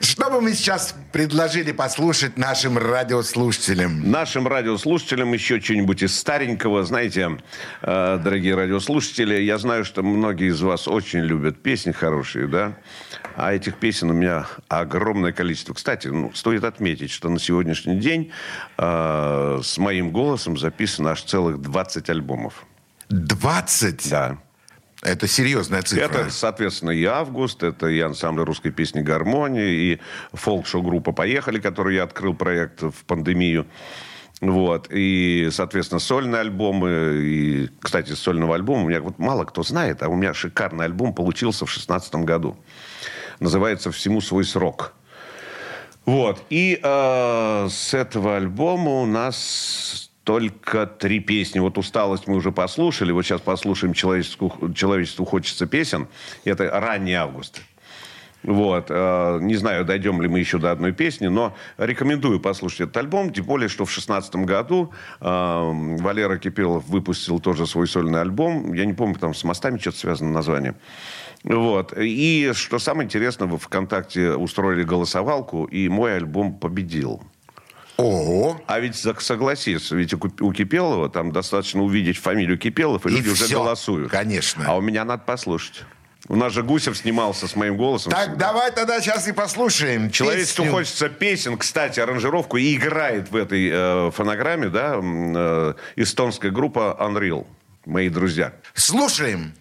Что 0.00 0.30
бы 0.30 0.40
мы 0.40 0.54
сейчас 0.54 0.94
предложили 1.12 1.72
послушать 1.72 2.38
нашим 2.38 2.78
радиослушателям? 2.78 4.10
Нашим 4.10 4.48
радиослушателям 4.48 5.32
еще 5.32 5.60
что-нибудь 5.60 6.02
из 6.02 6.18
старенького. 6.18 6.84
Знаете, 6.84 7.38
э, 7.82 8.20
дорогие 8.22 8.54
радиослушатели, 8.54 9.40
я 9.42 9.58
знаю, 9.58 9.84
что 9.84 10.02
многие 10.02 10.48
из 10.48 10.60
вас 10.62 10.88
очень 10.88 11.20
любят 11.20 11.62
песни 11.62 11.92
хорошие, 11.92 12.46
да? 12.46 12.78
А 13.36 13.52
этих 13.52 13.76
песен 13.76 14.10
у 14.10 14.12
меня 14.12 14.46
огромное 14.68 15.32
количество. 15.32 15.74
Кстати, 15.74 16.08
ну, 16.08 16.32
стоит 16.34 16.64
отметить, 16.64 17.10
что 17.10 17.28
на 17.28 17.38
сегодняшний 17.38 17.96
день 17.98 18.32
э, 18.78 19.60
с 19.62 19.78
моим 19.78 20.10
голосом 20.10 20.58
записано 20.58 21.12
аж 21.12 21.22
целых 21.22 21.60
20 21.60 22.10
альбомов. 22.10 22.64
20? 23.08 24.10
Да. 24.10 24.38
Это 25.02 25.26
серьезная 25.26 25.82
цифра. 25.82 26.04
Это, 26.04 26.30
соответственно, 26.30 26.90
и 26.90 27.04
«Август», 27.04 27.62
это 27.62 27.86
и 27.86 28.00
ансамбль 28.00 28.42
русской 28.42 28.70
песни 28.70 29.00
«Гармония», 29.00 29.66
и 29.66 29.98
фолк-шоу-группа 30.34 31.12
«Поехали», 31.12 31.58
которую 31.58 31.94
я 31.94 32.02
открыл 32.02 32.34
проект 32.34 32.82
в 32.82 33.04
пандемию. 33.06 33.66
Вот. 34.42 34.88
И, 34.90 35.48
соответственно, 35.52 36.00
сольные 36.00 36.40
альбомы. 36.40 36.90
И, 37.22 37.68
кстати, 37.80 38.12
сольного 38.12 38.54
альбома 38.54 38.84
у 38.84 38.88
меня 38.88 39.00
вот 39.00 39.18
мало 39.18 39.44
кто 39.44 39.62
знает, 39.62 40.02
а 40.02 40.08
у 40.08 40.16
меня 40.16 40.34
шикарный 40.34 40.86
альбом 40.86 41.14
получился 41.14 41.66
в 41.66 41.68
2016 41.68 42.14
году. 42.16 42.56
Называется 43.40 43.90
«Всему 43.90 44.20
свой 44.20 44.44
срок». 44.44 44.94
Вот. 46.06 46.42
И 46.50 46.78
э, 46.82 47.68
с 47.70 47.94
этого 47.94 48.36
альбома 48.36 49.02
у 49.02 49.06
нас 49.06 50.10
только 50.24 50.86
три 50.86 51.20
песни. 51.20 51.58
Вот 51.58 51.78
«Усталость» 51.78 52.26
мы 52.26 52.36
уже 52.36 52.52
послушали. 52.52 53.12
Вот 53.12 53.24
сейчас 53.24 53.40
послушаем 53.40 53.94
«Человечеству, 53.94 54.72
человечеству 54.74 55.24
хочется 55.24 55.66
песен». 55.66 56.08
Это 56.44 56.70
ранний 56.80 57.14
август. 57.14 57.60
Вот. 58.42 58.86
Э, 58.88 59.38
не 59.40 59.56
знаю, 59.56 59.84
дойдем 59.84 60.20
ли 60.22 60.28
мы 60.28 60.38
еще 60.38 60.58
до 60.58 60.70
одной 60.70 60.92
песни, 60.92 61.26
но 61.26 61.54
рекомендую 61.78 62.40
послушать 62.40 62.80
этот 62.80 62.96
альбом. 62.96 63.32
Тем 63.32 63.44
более, 63.44 63.68
что 63.68 63.84
в 63.84 63.88
2016 63.88 64.36
году 64.36 64.92
э, 65.20 65.24
Валера 66.00 66.38
Кипелов 66.38 66.86
выпустил 66.86 67.40
тоже 67.40 67.66
свой 67.66 67.86
сольный 67.86 68.20
альбом. 68.20 68.72
Я 68.72 68.86
не 68.86 68.94
помню, 68.94 69.16
там 69.16 69.34
с 69.34 69.44
мостами 69.44 69.78
что-то 69.78 69.98
связано 69.98 70.30
название. 70.30 70.74
Вот. 71.44 71.94
И 71.96 72.52
что 72.54 72.78
самое 72.78 73.06
интересное, 73.06 73.48
в 73.48 73.58
ВКонтакте 73.58 74.32
устроили 74.32 74.82
голосовалку, 74.82 75.64
и 75.64 75.88
мой 75.88 76.16
альбом 76.16 76.58
победил. 76.58 77.22
Ого. 77.96 78.60
А 78.66 78.80
ведь 78.80 78.96
согласись, 78.96 79.90
ведь 79.90 80.14
у 80.14 80.52
Кипелова 80.52 81.10
там 81.10 81.32
достаточно 81.32 81.82
увидеть 81.82 82.16
фамилию 82.16 82.58
Кипелов, 82.58 83.06
и, 83.06 83.10
и 83.10 83.12
люди 83.12 83.34
все, 83.34 83.44
уже 83.44 83.54
голосуют. 83.54 84.10
Конечно. 84.10 84.64
А 84.66 84.76
у 84.76 84.80
меня 84.80 85.04
надо 85.04 85.22
послушать. 85.24 85.84
У 86.28 86.36
нас 86.36 86.52
же 86.52 86.62
Гусев 86.62 86.96
снимался 86.96 87.48
с 87.48 87.56
моим 87.56 87.76
голосом. 87.76 88.12
Так, 88.12 88.28
всегда. 88.28 88.52
давай 88.52 88.70
тогда 88.70 89.00
сейчас 89.00 89.26
и 89.26 89.32
послушаем. 89.32 90.10
Человечеству 90.10 90.64
песню. 90.64 90.76
хочется 90.78 91.08
песен, 91.08 91.58
кстати, 91.58 91.98
аранжировку, 92.00 92.56
и 92.56 92.74
играет 92.76 93.30
в 93.30 93.36
этой 93.36 93.68
э, 93.70 94.10
фонограмме, 94.12 94.68
да, 94.68 95.00
э, 95.02 95.74
эстонская 95.96 96.50
группа 96.50 96.96
Unreal. 97.00 97.46
Мои 97.84 98.10
друзья. 98.10 98.52
Слушаем. 98.74 99.54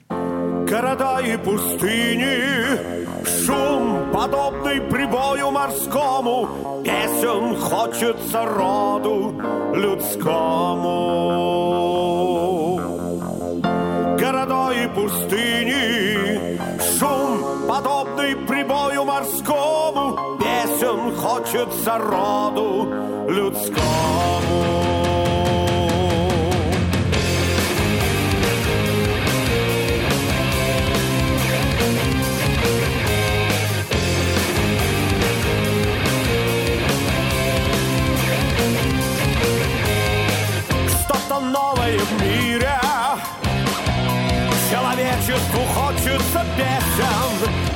Города 0.70 1.20
и 1.20 1.36
пустыни, 1.36 3.26
шум, 3.26 4.12
подобный 4.14 4.80
прибою 4.82 5.50
морскому, 5.50 6.84
песен 6.86 7.56
хочется 7.60 8.46
роду 8.46 9.34
людскому. 9.74 11.00
Города 14.20 14.72
и 14.72 14.88
пустыни, 14.94 16.60
шум, 17.00 17.68
подобный 17.68 18.36
прибою 18.36 19.06
морскому, 19.06 20.38
песен 20.38 21.16
хочется 21.16 21.98
роду 21.98 22.94
людскому. 23.28 24.99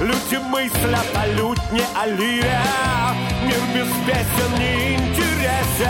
Люди 0.04 0.36
мыслят 0.36 1.06
о 1.16 1.28
лютне, 1.28 1.82
о 1.96 2.06
лире. 2.08 2.60
Мир 3.46 3.56
без 3.74 3.88
песен 4.06 4.60
не 4.60 4.96
интересен. 4.96 5.88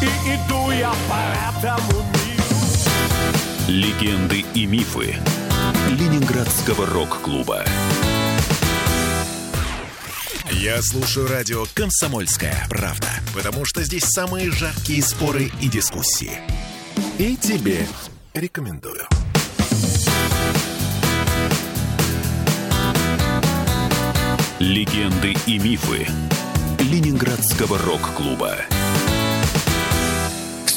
И 0.00 0.34
иду 0.34 0.70
я 0.70 0.94
по 1.10 1.20
этому 1.60 2.02
миру. 2.14 2.48
Легенды 3.68 4.46
и 4.54 4.64
мифы 4.64 5.16
Ленинградского 5.90 6.86
рок-клуба. 6.86 7.66
Я 10.68 10.82
слушаю 10.82 11.26
радио 11.26 11.64
«Комсомольская 11.72 12.66
правда», 12.68 13.08
потому 13.34 13.64
что 13.64 13.82
здесь 13.82 14.04
самые 14.04 14.50
жаркие 14.50 15.02
споры 15.02 15.50
и 15.62 15.66
дискуссии. 15.66 16.32
И 17.16 17.36
тебе 17.36 17.86
рекомендую. 18.34 19.08
Легенды 24.58 25.34
и 25.46 25.58
мифы 25.58 26.06
Ленинградского 26.80 27.78
рок-клуба 27.78 28.58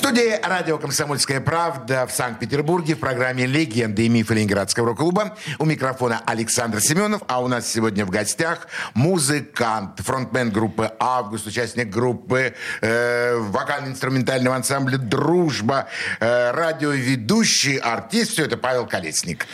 студии 0.02 0.40
радио 0.42 0.80
«Комсомольская 0.80 1.40
правда» 1.40 2.08
в 2.08 2.12
Санкт-Петербурге 2.12 2.96
в 2.96 3.00
программе 3.00 3.46
«Легенды 3.46 4.08
и 4.08 4.10
мифы 4.10 4.34
Ленинградского 4.34 4.88
рок-клуба». 4.88 5.38
У 5.60 5.66
микрофона 5.66 6.24
Александр 6.26 6.82
Семенов, 6.82 7.22
а 7.28 7.40
у 7.40 7.48
нас 7.48 7.68
сегодня 7.72 8.04
в 8.04 8.10
гостях 8.10 8.68
музыкант, 8.96 10.00
фронтмен 10.00 10.50
группы 10.50 10.92
«Август», 11.00 11.46
участник 11.46 11.92
группы 11.92 12.56
э, 12.82 13.38
вокально-инструментального 13.38 14.56
ансамбля 14.56 14.98
«Дружба», 14.98 15.88
э, 16.20 16.50
радиоведущий, 16.50 17.78
артист. 17.78 18.32
Все 18.32 18.46
это 18.46 18.58
Павел 18.58 18.88
Колесник. 18.88 19.46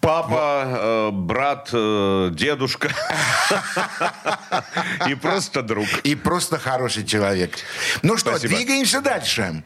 Папа, 0.00 0.64
э, 0.66 1.10
брат, 1.12 1.70
э, 1.72 2.30
дедушка. 2.32 2.90
И 5.08 5.14
просто 5.14 5.62
друг. 5.62 5.86
И 6.04 6.14
просто 6.14 6.58
хороший 6.58 7.04
человек. 7.04 7.56
Ну 8.02 8.16
что, 8.16 8.30
Спасибо. 8.30 8.56
двигаемся 8.56 9.00
дальше. 9.00 9.64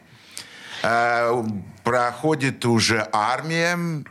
Э, 0.83 1.43
проходит 1.83 2.65
уже 2.65 3.07
армия. 3.11 4.03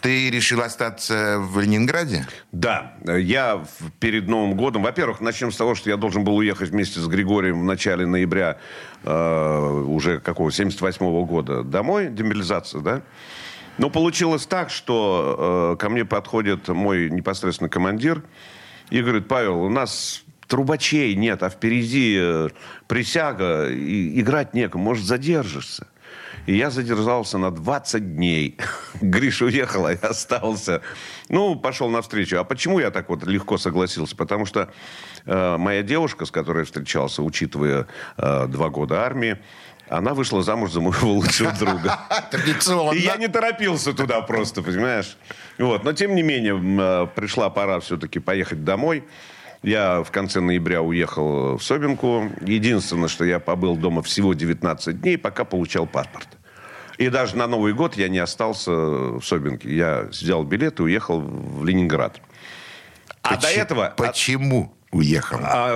Ты 0.00 0.30
решил 0.30 0.62
остаться 0.62 1.38
в 1.40 1.58
Ленинграде? 1.58 2.24
Да. 2.52 2.94
Я 3.04 3.64
перед 3.98 4.28
Новым 4.28 4.56
годом... 4.56 4.84
Во-первых, 4.84 5.20
начнем 5.20 5.50
с 5.50 5.56
того, 5.56 5.74
что 5.74 5.90
я 5.90 5.96
должен 5.96 6.22
был 6.22 6.36
уехать 6.36 6.70
вместе 6.70 7.00
с 7.00 7.06
Григорием 7.06 7.60
в 7.60 7.64
начале 7.64 8.06
ноября 8.06 8.58
э, 9.02 9.82
уже 9.86 10.20
какого, 10.20 10.52
78 10.52 11.04
-го 11.04 11.26
года 11.26 11.64
домой. 11.64 12.08
Демобилизация, 12.10 12.80
да? 12.80 13.02
Но 13.78 13.90
получилось 13.90 14.46
так, 14.46 14.70
что 14.70 15.74
э, 15.74 15.80
ко 15.80 15.88
мне 15.88 16.04
подходит 16.04 16.68
мой 16.68 17.08
непосредственно 17.10 17.70
командир 17.70 18.22
и 18.90 19.00
говорит, 19.00 19.28
Павел, 19.28 19.62
у 19.62 19.68
нас 19.68 20.24
трубачей 20.48 21.14
нет, 21.14 21.42
а 21.42 21.50
впереди 21.50 22.16
э, 22.18 22.48
присяга, 22.88 23.68
и 23.70 24.20
играть 24.20 24.54
некому, 24.54 24.82
может, 24.82 25.04
задержишься. 25.04 25.86
И 26.46 26.56
я 26.56 26.70
задержался 26.70 27.36
на 27.36 27.50
20 27.50 28.16
дней. 28.16 28.56
Гриша 29.02 29.44
уехал, 29.44 29.84
а 29.84 29.92
я 29.92 29.98
остался. 29.98 30.80
Ну, 31.28 31.56
пошел 31.56 31.90
навстречу. 31.90 32.38
А 32.38 32.44
почему 32.44 32.78
я 32.80 32.90
так 32.90 33.10
вот 33.10 33.22
легко 33.24 33.58
согласился? 33.58 34.16
Потому 34.16 34.46
что 34.46 34.72
э, 35.26 35.56
моя 35.58 35.82
девушка, 35.82 36.24
с 36.24 36.30
которой 36.30 36.60
я 36.60 36.64
встречался, 36.64 37.22
учитывая 37.22 37.86
э, 38.16 38.46
два 38.46 38.70
года 38.70 39.02
армии, 39.04 39.38
она 39.90 40.14
вышла 40.14 40.42
замуж 40.42 40.72
за 40.72 40.80
моего 40.80 41.12
лучшего 41.12 41.52
друга. 41.52 41.98
Традиционно. 42.30 42.96
И 42.96 43.00
я 43.00 43.16
не 43.16 43.28
торопился 43.28 43.92
туда 43.92 44.20
просто, 44.20 44.62
понимаешь? 44.62 45.16
Вот. 45.58 45.84
Но, 45.84 45.92
тем 45.92 46.14
не 46.14 46.22
менее, 46.22 46.56
э, 46.56 47.06
пришла 47.14 47.50
пора 47.50 47.80
все-таки 47.80 48.18
поехать 48.18 48.64
домой. 48.64 49.04
Я 49.62 50.02
в 50.02 50.10
конце 50.10 50.40
ноября 50.40 50.82
уехал 50.82 51.56
в 51.56 51.62
Собинку. 51.64 52.30
Единственное, 52.40 53.08
что 53.08 53.24
я 53.24 53.40
побыл 53.40 53.76
дома 53.76 54.02
всего 54.02 54.34
19 54.34 55.00
дней, 55.00 55.18
пока 55.18 55.44
получал 55.44 55.86
паспорт. 55.86 56.28
И 56.96 57.08
даже 57.08 57.36
на 57.36 57.46
Новый 57.46 57.72
год 57.74 57.96
я 57.96 58.08
не 58.08 58.18
остался 58.18 58.72
в 58.72 59.22
Собинке. 59.22 59.74
Я 59.74 60.02
взял 60.10 60.44
билет 60.44 60.80
и 60.80 60.82
уехал 60.82 61.20
в 61.20 61.64
Ленинград. 61.64 62.20
А 63.22 63.34
Почему- 63.34 63.40
до 63.42 63.48
этого... 63.60 63.94
Почему 63.96 64.74
уехал? 64.90 65.38
а, 65.42 65.74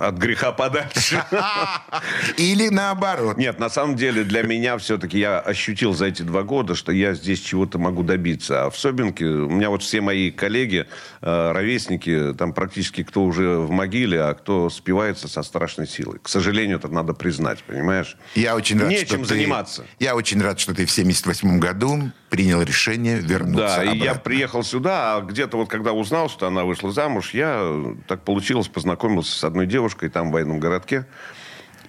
от 0.00 0.16
греха 0.16 0.52
подальше. 0.52 1.22
Или 2.36 2.68
наоборот. 2.68 3.36
Нет, 3.36 3.58
на 3.58 3.68
самом 3.68 3.96
деле 3.96 4.24
для 4.24 4.42
меня 4.42 4.78
все-таки 4.78 5.18
я 5.18 5.38
ощутил 5.40 5.92
за 5.94 6.06
эти 6.06 6.22
два 6.22 6.42
года, 6.42 6.74
что 6.74 6.90
я 6.92 7.14
здесь 7.14 7.40
чего-то 7.40 7.78
могу 7.78 8.02
добиться. 8.02 8.64
А 8.66 8.70
в 8.70 8.78
Собинке 8.78 9.26
у 9.26 9.50
меня 9.50 9.70
вот 9.70 9.82
все 9.82 10.00
мои 10.00 10.30
коллеги, 10.30 10.86
э, 11.20 11.52
ровесники, 11.52 12.34
там 12.38 12.52
практически 12.52 13.02
кто 13.02 13.22
уже 13.24 13.58
в 13.58 13.70
могиле, 13.70 14.22
а 14.22 14.34
кто 14.34 14.70
спивается 14.70 15.28
со 15.28 15.42
страшной 15.42 15.86
силой. 15.86 16.18
К 16.22 16.28
сожалению, 16.28 16.78
это 16.78 16.88
надо 16.88 17.12
признать, 17.12 17.62
понимаешь? 17.64 18.16
Я 18.34 18.56
очень 18.56 18.78
рад, 18.80 18.88
Нечем 18.88 19.06
что 19.24 19.34
ты- 19.34 19.40
заниматься. 19.40 19.84
Я 19.98 20.14
очень 20.14 20.40
рад, 20.40 20.58
что 20.58 20.74
ты 20.74 20.86
в 20.86 20.90
78 20.90 21.58
году 21.58 22.10
принял 22.30 22.62
решение 22.62 23.18
вернуться 23.18 23.76
Да, 23.78 23.84
и 23.84 23.96
я 23.98 24.12
обратно. 24.12 24.20
приехал 24.22 24.62
сюда, 24.62 25.16
а 25.16 25.20
где-то 25.20 25.56
вот 25.56 25.68
когда 25.68 25.92
узнал, 25.92 26.30
что 26.30 26.46
она 26.46 26.64
вышла 26.64 26.92
замуж, 26.92 27.34
я, 27.34 27.58
э, 27.60 27.94
так 28.06 28.22
получилось, 28.24 28.68
познакомился 28.68 29.36
с 29.36 29.44
одной 29.44 29.66
девушкой 29.66 29.89
там 29.94 30.30
в 30.30 30.32
военном 30.32 30.60
городке. 30.60 31.06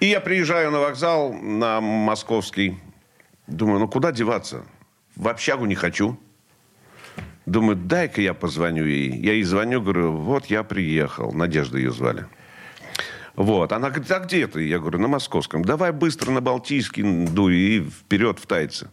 И 0.00 0.06
я 0.06 0.20
приезжаю 0.20 0.70
на 0.70 0.80
вокзал, 0.80 1.32
на 1.32 1.80
Московский. 1.80 2.78
Думаю, 3.46 3.80
ну 3.80 3.88
куда 3.88 4.12
деваться? 4.12 4.64
В 5.16 5.28
общагу 5.28 5.66
не 5.66 5.74
хочу. 5.74 6.18
Думаю, 7.46 7.76
дай-ка 7.76 8.20
я 8.20 8.34
позвоню 8.34 8.84
ей. 8.84 9.10
Я 9.16 9.32
ей 9.32 9.42
звоню, 9.42 9.80
говорю, 9.80 10.12
вот 10.12 10.46
я 10.46 10.62
приехал. 10.62 11.32
Надежда 11.32 11.78
ее 11.78 11.90
звали. 11.90 12.26
Вот. 13.34 13.72
Она 13.72 13.90
говорит, 13.90 14.10
а 14.10 14.20
где 14.20 14.46
ты? 14.46 14.66
Я 14.66 14.78
говорю, 14.78 14.98
на 14.98 15.08
Московском. 15.08 15.64
Давай 15.64 15.92
быстро 15.92 16.30
на 16.30 16.40
Балтийский 16.40 17.26
дуй 17.26 17.56
и 17.56 17.80
вперед 17.80 18.38
в 18.38 18.46
Тайцы. 18.46 18.90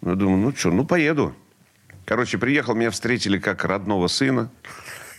Ну, 0.00 0.14
думаю, 0.14 0.38
ну 0.38 0.54
что, 0.54 0.70
ну 0.70 0.84
поеду. 0.84 1.34
Короче, 2.04 2.38
приехал, 2.38 2.74
меня 2.74 2.90
встретили 2.90 3.38
как 3.38 3.64
родного 3.64 4.06
сына. 4.06 4.50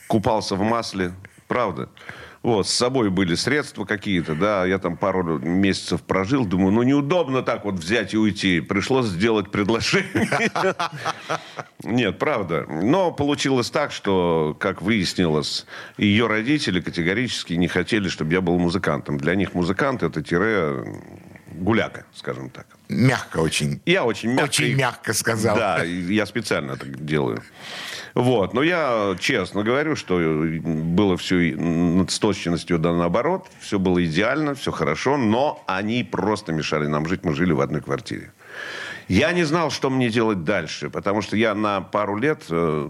Купался 0.08 0.56
в 0.56 0.62
масле. 0.62 1.14
Правда. 1.48 1.90
Вот, 2.48 2.66
с 2.66 2.72
собой 2.72 3.10
были 3.10 3.36
средства 3.36 3.84
какие-то, 3.84 4.34
да, 4.34 4.66
я 4.66 4.80
там 4.80 4.96
пару 4.96 5.38
месяцев 5.38 6.02
прожил, 6.02 6.46
думаю, 6.46 6.72
ну 6.72 6.84
неудобно 6.84 7.42
так 7.42 7.66
вот 7.66 7.76
взять 7.76 8.14
и 8.14 8.18
уйти, 8.18 8.62
пришлось 8.62 9.08
сделать 9.08 9.52
предложение. 9.52 10.30
Нет, 11.84 12.18
правда. 12.18 12.66
Но 12.66 13.12
получилось 13.12 13.70
так, 13.70 13.92
что, 13.92 14.56
как 14.62 14.82
выяснилось, 14.82 15.66
ее 15.98 16.28
родители 16.28 16.80
категорически 16.80 17.52
не 17.52 17.68
хотели, 17.68 18.08
чтобы 18.08 18.32
я 18.32 18.40
был 18.40 18.58
музыкантом. 18.58 19.18
Для 19.18 19.36
них 19.36 19.54
музыкант 19.54 20.02
это 20.02 20.24
тире 20.24 20.86
гуляка, 21.52 22.06
скажем 22.16 22.50
так. 22.50 22.66
Мягко 22.88 23.40
очень. 23.40 23.82
Я 23.86 24.06
очень 24.06 24.30
мягко... 24.30 24.46
Очень 24.46 24.76
мягко 24.78 25.12
сказал. 25.12 25.58
Да, 25.58 25.84
я 25.84 26.26
специально 26.26 26.78
так 26.78 27.04
делаю. 27.04 27.44
Вот. 28.18 28.56
Но 28.56 28.64
я 28.64 29.16
честно 29.20 29.64
говорю, 29.64 29.96
что 29.96 30.18
было 30.18 31.18
все 31.18 31.56
с 32.10 32.18
точностью 32.18 32.80
да 32.80 32.92
наоборот. 32.94 33.46
Все 33.60 33.78
было 33.78 34.04
идеально, 34.04 34.56
все 34.56 34.72
хорошо, 34.72 35.18
но 35.18 35.64
они 35.68 36.04
просто 36.04 36.52
мешали 36.52 36.88
нам 36.88 37.08
жить. 37.08 37.24
Мы 37.24 37.36
жили 37.36 37.54
в 37.54 37.62
одной 37.62 37.82
квартире. 37.82 38.32
Я 39.08 39.32
не 39.34 39.44
знал, 39.44 39.70
что 39.70 39.92
мне 39.92 40.10
делать 40.10 40.44
дальше, 40.44 40.90
потому 40.90 41.22
что 41.22 41.38
я 41.38 41.54
на 41.54 41.80
пару 41.82 42.18
лет 42.18 42.44
э, 42.50 42.90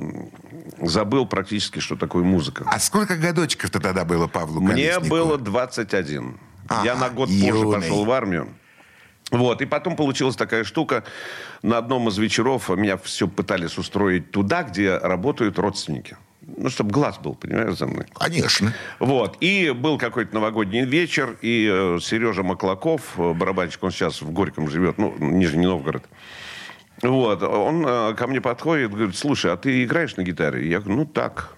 забыл 0.81 1.27
практически, 1.27 1.79
что 1.79 1.97
такое 1.97 2.23
музыка. 2.23 2.63
А 2.65 2.79
сколько 2.79 3.17
годочков-то 3.17 3.81
тогда 3.81 4.05
было 4.05 4.27
Павлу 4.27 4.61
Мне 4.61 4.93
Колесникову? 4.93 5.09
было 5.09 5.37
21. 5.37 6.37
я 6.83 6.93
Ага, 6.93 6.95
на 6.95 7.09
год 7.09 7.27
позже 7.27 7.45
юный. 7.45 7.81
пошел 7.81 8.05
в 8.05 8.11
армию. 8.11 8.47
Вот, 9.31 9.61
и 9.61 9.65
потом 9.65 9.95
получилась 9.95 10.35
такая 10.35 10.63
штука. 10.63 11.03
На 11.61 11.77
одном 11.77 12.07
из 12.07 12.17
вечеров 12.17 12.69
меня 12.69 12.97
все 12.97 13.27
пытались 13.27 13.77
устроить 13.77 14.31
туда, 14.31 14.63
где 14.63 14.97
работают 14.97 15.59
родственники. 15.59 16.17
Ну, 16.41 16.69
чтобы 16.69 16.91
глаз 16.91 17.17
был, 17.17 17.35
понимаешь, 17.35 17.77
за 17.77 17.87
мной. 17.87 18.05
Конечно. 18.13 18.73
Вот. 18.99 19.35
И 19.41 19.71
был 19.71 19.97
какой-то 19.97 20.33
новогодний 20.33 20.85
вечер, 20.85 21.37
и 21.41 21.69
э, 21.69 21.99
Сережа 22.01 22.41
Маклаков, 22.41 23.19
э, 23.19 23.33
барабанщик, 23.33 23.83
он 23.83 23.91
сейчас 23.91 24.21
в 24.21 24.31
Горьком 24.31 24.69
живет, 24.69 24.97
ну, 24.97 25.13
Нижний 25.19 25.65
Новгород. 25.65 26.05
Вот. 27.01 27.43
Он 27.43 27.85
э, 27.85 28.13
ко 28.15 28.27
мне 28.27 28.39
подходит, 28.39 28.91
говорит, 28.91 29.17
слушай, 29.17 29.51
а 29.51 29.57
ты 29.57 29.83
играешь 29.83 30.15
на 30.15 30.23
гитаре? 30.23 30.69
Я 30.69 30.79
говорю, 30.79 30.99
ну, 30.99 31.05
так. 31.05 31.53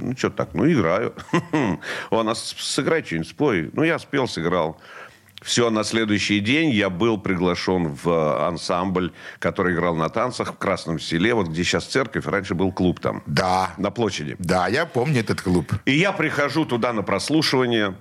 Ну, 0.00 0.16
что 0.16 0.30
так? 0.30 0.52
Ну, 0.52 0.70
играю. 0.70 1.14
Он, 2.10 2.28
а 2.28 2.34
сыграй 2.34 3.04
что-нибудь, 3.04 3.28
спой. 3.28 3.70
Ну, 3.72 3.84
я 3.84 3.98
спел, 3.98 4.26
сыграл. 4.26 4.78
Все, 5.42 5.70
на 5.70 5.84
следующий 5.84 6.40
день 6.40 6.70
я 6.70 6.90
был 6.90 7.16
приглашен 7.18 7.88
в 7.88 8.08
э, 8.08 8.46
ансамбль, 8.48 9.12
который 9.38 9.74
играл 9.74 9.94
на 9.94 10.08
танцах 10.08 10.54
в 10.54 10.58
Красном 10.58 10.98
селе, 10.98 11.32
вот 11.34 11.48
где 11.48 11.62
сейчас 11.64 11.84
церковь, 11.86 12.26
раньше 12.26 12.54
был 12.54 12.72
клуб 12.72 13.00
там, 13.00 13.22
Да. 13.26 13.72
на 13.78 13.90
площади. 13.90 14.36
Да, 14.38 14.66
я 14.68 14.84
помню 14.84 15.20
этот 15.20 15.40
клуб. 15.40 15.72
И 15.84 15.92
я 15.96 16.12
прихожу 16.12 16.64
туда 16.64 16.92
на 16.92 17.02
прослушивание. 17.02 17.94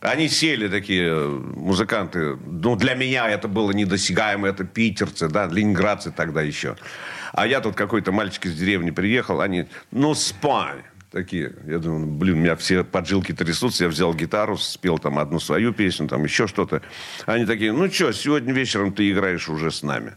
Они 0.00 0.28
сели 0.28 0.68
такие 0.68 1.06
э, 1.08 1.28
музыканты. 1.28 2.36
Ну, 2.44 2.76
для 2.76 2.94
меня 2.94 3.28
это 3.30 3.48
было 3.48 3.70
недосягаемо. 3.70 4.48
Это 4.48 4.64
питерцы, 4.64 5.28
да, 5.28 5.46
ленинградцы 5.46 6.10
тогда 6.10 6.42
еще. 6.42 6.76
А 7.32 7.46
я 7.46 7.60
тут 7.60 7.74
какой-то 7.74 8.12
мальчик 8.12 8.46
из 8.46 8.54
деревни 8.54 8.90
приехал. 8.90 9.40
Они, 9.40 9.66
ну, 9.92 10.14
спай. 10.14 10.74
Такие. 11.14 11.52
Я 11.68 11.78
думаю, 11.78 12.06
блин, 12.06 12.38
у 12.38 12.40
меня 12.40 12.56
все 12.56 12.82
поджилки 12.82 13.30
трясутся. 13.30 13.84
Я 13.84 13.88
взял 13.88 14.12
гитару, 14.14 14.58
спел 14.58 14.98
там 14.98 15.20
одну 15.20 15.38
свою 15.38 15.72
песню, 15.72 16.08
там 16.08 16.24
еще 16.24 16.48
что-то. 16.48 16.82
Они 17.24 17.46
такие, 17.46 17.72
ну 17.72 17.88
что, 17.88 18.10
сегодня 18.10 18.52
вечером 18.52 18.92
ты 18.92 19.08
играешь 19.12 19.48
уже 19.48 19.70
с 19.70 19.84
нами. 19.84 20.14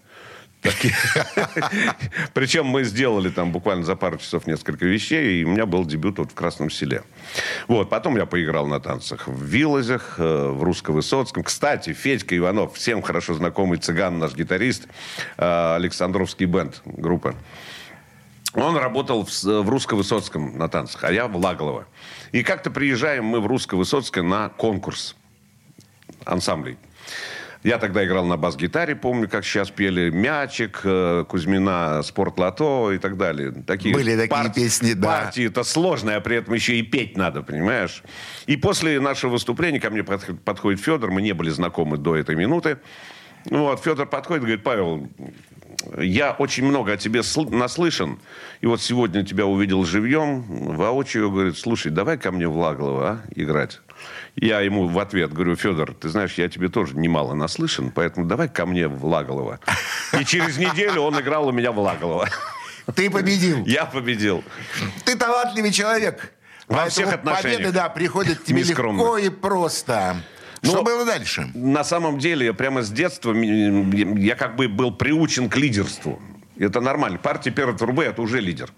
Причем 2.33 2.65
мы 2.65 2.83
сделали 2.83 3.29
там 3.29 3.51
буквально 3.51 3.83
за 3.83 3.95
пару 3.95 4.17
часов 4.17 4.47
несколько 4.47 4.87
вещей, 4.87 5.41
и 5.41 5.43
у 5.43 5.49
меня 5.49 5.67
был 5.67 5.85
дебют 5.85 6.17
вот 6.17 6.31
в 6.31 6.33
Красном 6.33 6.71
селе. 6.71 7.03
Вот, 7.67 7.91
потом 7.91 8.17
я 8.17 8.25
поиграл 8.25 8.65
на 8.65 8.79
танцах 8.79 9.27
в 9.27 9.43
Вилозях, 9.43 10.15
э, 10.17 10.49
в 10.49 10.63
Русско-Высоцком. 10.63 11.43
Кстати, 11.43 11.93
Федька 11.93 12.35
Иванов, 12.35 12.73
всем 12.73 13.03
хорошо 13.03 13.35
знакомый 13.35 13.77
цыган, 13.77 14.17
наш 14.17 14.33
гитарист, 14.33 14.87
э, 15.37 15.75
Александровский 15.75 16.47
бенд, 16.47 16.81
группа. 16.85 17.35
Он 18.53 18.75
работал 18.77 19.25
в, 19.25 19.31
с- 19.31 19.43
в 19.43 19.69
Русско-Высоцком 19.69 20.57
на 20.57 20.67
танцах, 20.67 21.03
а 21.03 21.11
я 21.11 21.27
в 21.27 21.35
Лаглово. 21.37 21.85
И 22.31 22.43
как-то 22.43 22.71
приезжаем 22.71 23.25
мы 23.25 23.39
в 23.39 23.47
Русско-Высоцкое 23.47 24.23
на 24.23 24.49
конкурс 24.49 25.15
ансамблей. 26.25 26.77
Я 27.63 27.79
тогда 27.79 28.05
играл 28.05 28.25
на 28.25 28.37
бас-гитаре, 28.37 28.95
помню, 28.95 29.27
как 29.27 29.43
сейчас 29.43 29.71
пели 29.71 30.09
«Мячик», 30.09 30.81
э, 30.83 31.25
Кузьмина, 31.27 32.01
«Спортлото» 32.03 32.91
и 32.93 32.97
так 32.97 33.17
далее. 33.17 33.51
Такие 33.65 33.93
Были 33.93 34.15
такие 34.15 34.53
песни, 34.53 34.93
да. 34.93 35.07
Партии 35.07 35.47
это 35.47 35.63
сложно, 35.63 36.15
а 36.15 36.21
при 36.21 36.37
этом 36.37 36.53
еще 36.53 36.75
и 36.77 36.83
петь 36.83 37.17
надо, 37.17 37.41
понимаешь? 37.41 38.03
И 38.45 38.55
после 38.57 38.99
нашего 39.01 39.31
выступления 39.31 39.79
ко 39.79 39.89
мне 39.89 40.01
подх- 40.01 40.37
подходит 40.37 40.79
Федор, 40.79 41.11
мы 41.11 41.21
не 41.21 41.33
были 41.33 41.49
знакомы 41.49 41.97
до 41.97 42.15
этой 42.15 42.35
минуты. 42.35 42.77
Ну 43.49 43.63
Вот, 43.63 43.83
Федор 43.83 44.05
подходит 44.05 44.43
и 44.43 44.45
говорит, 44.45 44.63
Павел, 44.63 45.09
я 45.97 46.31
очень 46.31 46.65
много 46.65 46.93
о 46.93 46.97
тебе 46.97 47.21
сл- 47.21 47.53
наслышан, 47.53 48.19
и 48.61 48.67
вот 48.67 48.81
сегодня 48.81 49.25
тебя 49.25 49.45
увидел 49.45 49.85
живьем, 49.85 50.43
воочию, 50.75 51.31
говорит, 51.31 51.57
слушай, 51.57 51.91
давай 51.91 52.17
ко 52.17 52.31
мне 52.31 52.47
в 52.47 52.57
Лаглово 52.57 53.09
а, 53.09 53.21
играть. 53.35 53.81
Я 54.35 54.61
ему 54.61 54.87
в 54.87 54.99
ответ 54.99 55.33
говорю, 55.33 55.55
Федор, 55.55 55.93
ты 55.93 56.09
знаешь, 56.09 56.33
я 56.35 56.47
тебе 56.49 56.69
тоже 56.69 56.95
немало 56.95 57.33
наслышан, 57.33 57.91
поэтому 57.91 58.25
давай 58.25 58.49
ко 58.49 58.65
мне 58.65 58.87
в 58.87 59.05
Лаглово. 59.05 59.59
И 60.19 60.23
через 60.25 60.57
неделю 60.57 61.01
он 61.01 61.19
играл 61.19 61.47
у 61.47 61.51
меня 61.51 61.71
в 61.71 61.79
Лаглово. 61.79 62.29
Ты 62.95 63.09
победил. 63.09 63.65
Я 63.65 63.85
победил. 63.85 64.43
Ты 65.05 65.17
талантливый 65.17 65.71
человек. 65.71 66.33
Во 66.67 66.89
всех 66.89 67.13
отношениях. 67.13 67.57
Победа, 67.57 67.71
да, 67.71 67.89
приходит 67.89 68.43
тебе 68.43 68.63
легко 68.63 69.17
и 69.17 69.29
просто. 69.29 70.17
Что 70.63 70.77
Ну, 70.77 70.83
было 70.83 71.05
дальше? 71.05 71.49
На 71.53 71.83
самом 71.83 72.17
деле, 72.19 72.53
прямо 72.53 72.81
с 72.81 72.89
детства, 72.89 73.33
я 73.33 74.35
как 74.35 74.55
бы 74.55 74.67
был 74.67 74.91
приучен 74.91 75.49
к 75.49 75.57
лидерству. 75.57 76.19
Это 76.57 76.81
нормально. 76.81 77.17
Партия 77.19 77.51
первой 77.51 77.77
трубы– 77.77 78.03
это 78.05 78.21
уже 78.21 78.39
лидер. 78.41 78.71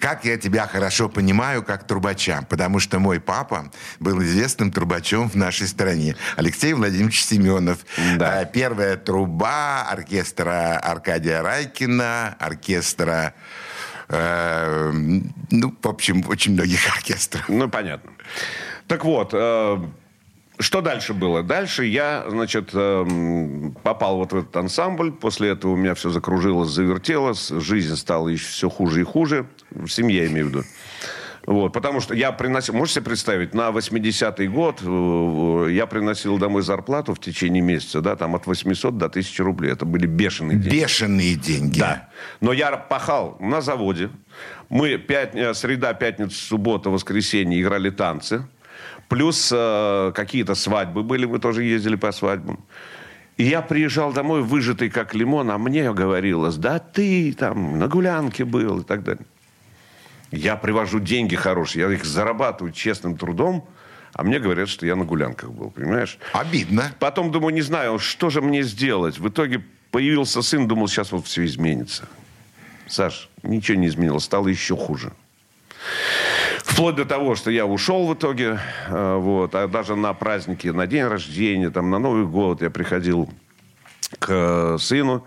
как 0.00 0.24
я 0.24 0.36
тебя 0.36 0.66
хорошо 0.66 1.08
понимаю, 1.08 1.62
как 1.62 1.86
трубача, 1.86 2.44
потому 2.50 2.80
что 2.80 2.98
мой 2.98 3.20
папа 3.20 3.70
был 4.00 4.20
известным 4.22 4.72
трубачом 4.72 5.30
в 5.30 5.36
нашей 5.36 5.68
стране. 5.68 6.16
Алексей 6.36 6.72
Владимирович 6.72 7.22
Семенов. 7.24 7.78
Да. 8.18 8.42
Э, 8.42 8.46
Первая 8.52 8.96
труба 8.96 9.82
оркестра 9.88 10.78
Аркадия 10.78 11.40
Райкина, 11.40 12.34
оркестра, 12.40 13.34
э, 14.08 14.90
ну, 15.52 15.74
в 15.80 15.88
общем, 15.88 16.24
очень 16.28 16.54
многих 16.54 16.80
оркестров. 16.96 17.48
Ну, 17.48 17.68
понятно. 17.68 18.10
Так 18.88 19.04
вот, 19.04 19.30
э, 19.32 19.78
что 20.58 20.80
дальше 20.80 21.14
было? 21.14 21.42
Дальше 21.42 21.84
я, 21.84 22.24
значит, 22.28 22.70
эм, 22.74 23.76
попал 23.82 24.16
вот 24.16 24.32
в 24.32 24.36
этот 24.36 24.56
ансамбль. 24.56 25.10
После 25.12 25.50
этого 25.50 25.72
у 25.72 25.76
меня 25.76 25.94
все 25.94 26.10
закружилось, 26.10 26.68
завертелось. 26.68 27.48
Жизнь 27.48 27.96
стала 27.96 28.28
еще 28.28 28.46
все 28.46 28.68
хуже 28.68 29.00
и 29.00 29.04
хуже. 29.04 29.46
В 29.70 29.88
семье, 29.88 30.22
я 30.22 30.26
имею 30.26 30.46
в 30.46 30.48
виду. 30.50 30.64
Вот, 31.46 31.72
потому 31.72 32.00
что 32.00 32.14
я 32.14 32.30
приносил, 32.30 32.74
можете 32.74 33.00
себе 33.00 33.06
представить, 33.06 33.52
на 33.52 33.70
80-й 33.70 34.46
год 34.46 34.80
э, 34.80 35.72
я 35.72 35.86
приносил 35.86 36.38
домой 36.38 36.62
зарплату 36.62 37.14
в 37.14 37.20
течение 37.20 37.60
месяца, 37.60 38.00
да, 38.00 38.14
там 38.14 38.36
от 38.36 38.46
800 38.46 38.96
до 38.96 39.06
1000 39.06 39.42
рублей. 39.42 39.72
Это 39.72 39.84
были 39.84 40.06
бешеные 40.06 40.56
деньги. 40.56 40.80
Бешеные 40.80 41.34
деньги. 41.34 41.80
Да. 41.80 42.10
Но 42.40 42.52
я 42.52 42.76
пахал 42.76 43.36
на 43.40 43.60
заводе. 43.60 44.10
Мы 44.68 44.98
пят... 44.98 45.34
э, 45.34 45.52
среда, 45.54 45.94
пятница, 45.94 46.36
суббота, 46.36 46.90
воскресенье 46.90 47.60
играли 47.60 47.90
танцы. 47.90 48.46
Плюс 49.12 49.52
э, 49.54 50.12
какие-то 50.14 50.54
свадьбы 50.54 51.02
были, 51.02 51.26
мы 51.26 51.38
тоже 51.38 51.64
ездили 51.64 51.96
по 51.96 52.12
свадьбам. 52.12 52.64
И 53.36 53.44
я 53.44 53.60
приезжал 53.60 54.10
домой 54.10 54.40
выжатый 54.40 54.88
как 54.88 55.14
лимон, 55.14 55.50
а 55.50 55.58
мне 55.58 55.92
говорилось, 55.92 56.56
да 56.56 56.78
ты 56.78 57.34
там 57.34 57.78
на 57.78 57.88
гулянке 57.88 58.46
был 58.46 58.80
и 58.80 58.84
так 58.84 59.04
далее. 59.04 59.26
Я 60.30 60.56
привожу 60.56 60.98
деньги 60.98 61.36
хорошие, 61.36 61.82
я 61.82 61.92
их 61.92 62.06
зарабатываю 62.06 62.72
честным 62.72 63.18
трудом, 63.18 63.68
а 64.14 64.22
мне 64.22 64.38
говорят, 64.38 64.70
что 64.70 64.86
я 64.86 64.96
на 64.96 65.04
гулянках 65.04 65.50
был, 65.50 65.68
понимаешь? 65.68 66.16
Обидно. 66.32 66.90
Потом 66.98 67.30
думаю, 67.30 67.52
не 67.52 67.60
знаю, 67.60 67.98
что 67.98 68.30
же 68.30 68.40
мне 68.40 68.62
сделать. 68.62 69.18
В 69.18 69.28
итоге 69.28 69.62
появился 69.90 70.40
сын, 70.40 70.66
думал, 70.66 70.88
сейчас 70.88 71.12
вот 71.12 71.26
все 71.26 71.44
изменится. 71.44 72.08
Саш, 72.86 73.28
ничего 73.42 73.76
не 73.76 73.88
изменилось, 73.88 74.24
стало 74.24 74.48
еще 74.48 74.74
хуже. 74.74 75.12
Вплоть 76.72 76.96
до 76.96 77.04
того, 77.04 77.36
что 77.36 77.50
я 77.50 77.66
ушел 77.66 78.06
в 78.08 78.14
итоге, 78.14 78.58
э, 78.88 79.16
вот, 79.16 79.54
а 79.54 79.68
даже 79.68 79.94
на 79.94 80.14
праздники, 80.14 80.68
на 80.68 80.86
день 80.86 81.04
рождения, 81.04 81.68
там, 81.70 81.90
на 81.90 81.98
Новый 81.98 82.24
год 82.24 82.62
я 82.62 82.70
приходил 82.70 83.28
к 84.18 84.26
э, 84.30 84.76
сыну. 84.80 85.26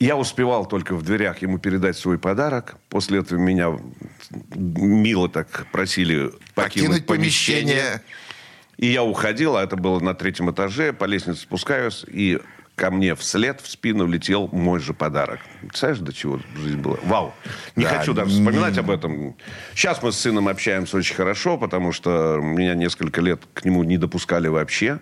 Я 0.00 0.16
успевал 0.16 0.64
только 0.66 0.94
в 0.94 1.02
дверях 1.02 1.42
ему 1.42 1.58
передать 1.58 1.98
свой 1.98 2.18
подарок. 2.18 2.76
После 2.88 3.18
этого 3.20 3.38
меня 3.38 3.78
мило 4.54 5.28
так 5.28 5.66
просили 5.72 6.30
покинуть, 6.54 7.04
Покинуть 7.04 7.06
помещение. 7.06 8.02
и 8.78 8.86
я 8.86 9.04
уходил, 9.04 9.56
а 9.56 9.62
это 9.62 9.76
было 9.76 10.00
на 10.00 10.14
третьем 10.14 10.50
этаже, 10.50 10.94
по 10.94 11.04
лестнице 11.04 11.42
спускаюсь, 11.42 12.02
и 12.08 12.40
ко 12.76 12.90
мне 12.90 13.14
вслед, 13.14 13.60
в 13.60 13.68
спину 13.68 14.06
летел 14.06 14.48
мой 14.52 14.78
же 14.80 14.92
подарок. 14.92 15.40
Представляешь, 15.62 16.00
до 16.00 16.12
чего 16.12 16.38
жизнь 16.56 16.78
была? 16.78 16.98
Вау. 17.04 17.34
Не 17.74 17.84
Да, 17.84 17.98
хочу 17.98 18.12
даже 18.12 18.30
вспоминать 18.30 18.76
об 18.78 18.90
этом. 18.90 19.34
Сейчас 19.74 20.02
мы 20.02 20.12
с 20.12 20.18
сыном 20.18 20.46
общаемся 20.46 20.98
очень 20.98 21.16
хорошо, 21.16 21.56
потому 21.56 21.92
что 21.92 22.38
меня 22.40 22.74
несколько 22.74 23.22
лет 23.22 23.40
к 23.54 23.64
нему 23.64 23.82
не 23.82 23.96
допускали 23.96 24.48
вообще. 24.48 25.00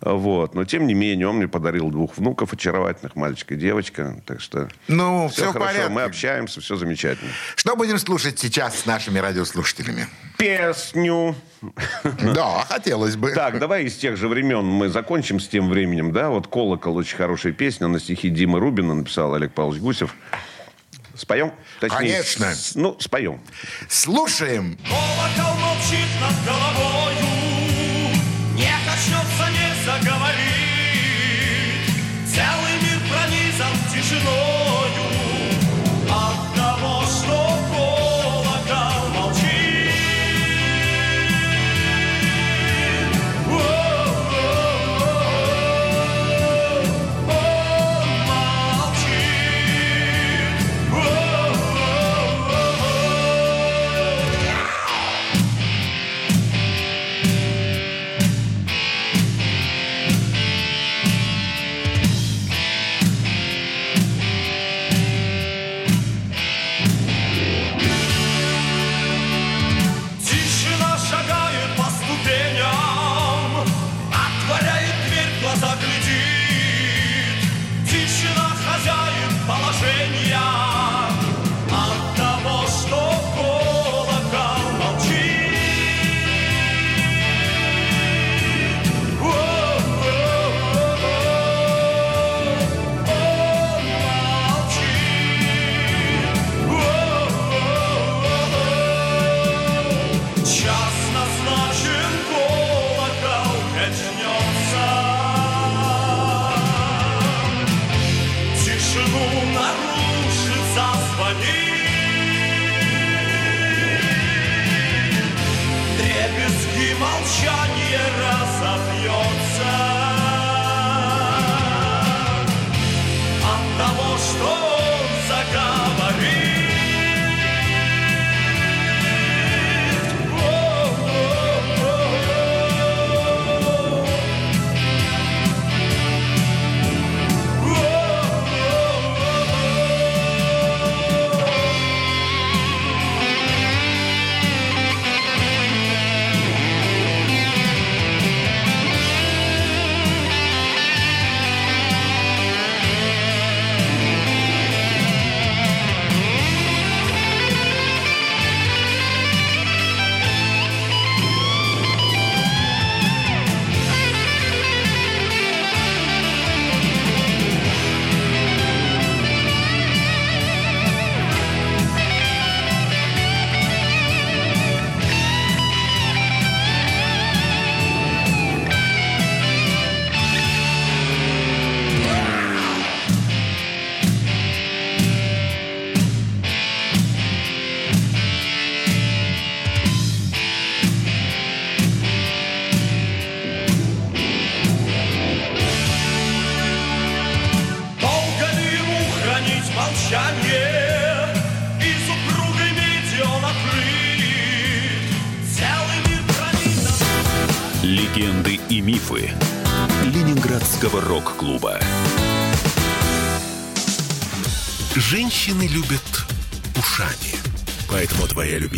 Вот. 0.00 0.54
Но, 0.54 0.64
тем 0.64 0.86
не 0.86 0.94
менее, 0.94 1.28
он 1.28 1.36
мне 1.36 1.48
подарил 1.48 1.90
двух 1.90 2.16
внуков, 2.16 2.52
очаровательных, 2.52 3.16
мальчика 3.16 3.54
и 3.54 3.56
девочка. 3.56 4.20
Так 4.26 4.40
что 4.40 4.68
Ну, 4.86 5.28
все 5.28 5.42
все 5.42 5.52
хорошо, 5.52 5.66
порядке. 5.72 5.92
мы 5.92 6.02
общаемся, 6.02 6.60
все 6.60 6.76
замечательно. 6.76 7.30
Что 7.56 7.74
будем 7.76 7.98
слушать 7.98 8.38
сейчас 8.38 8.80
с 8.80 8.86
нашими 8.86 9.18
радиослушателями? 9.18 10.06
Песню. 10.38 11.34
Да, 12.22 12.64
хотелось 12.68 13.16
бы. 13.16 13.32
Так, 13.32 13.58
давай 13.58 13.84
из 13.84 13.96
тех 13.96 14.16
же 14.16 14.28
времен 14.28 14.64
мы 14.64 14.88
закончим 14.88 15.40
с 15.40 15.48
тем 15.48 15.68
временем, 15.68 16.12
да? 16.12 16.28
Вот 16.30 16.46
«Колокол» 16.46 16.96
очень 16.96 17.16
хорошая 17.16 17.52
песня, 17.52 17.88
на 17.88 17.98
стихи 17.98 18.28
Димы 18.30 18.60
Рубина 18.60 18.94
написал 18.94 19.34
Олег 19.34 19.52
Павлович 19.52 19.80
Гусев. 19.82 20.14
Споем? 21.16 21.52
Точнее, 21.80 21.98
Конечно. 21.98 22.54
с- 22.54 22.76
ну, 22.76 22.96
споем. 23.00 23.40
Слушаем. 23.88 24.78
Колокол 24.88 25.54
молчит 25.60 26.06
над 26.20 26.44
головою, 26.46 27.07
Не 27.07 27.07
заговорит. 30.00 30.38
Целый 32.26 32.74
мир 32.82 32.98
пронизан 33.08 33.74
тишиною 33.90 34.87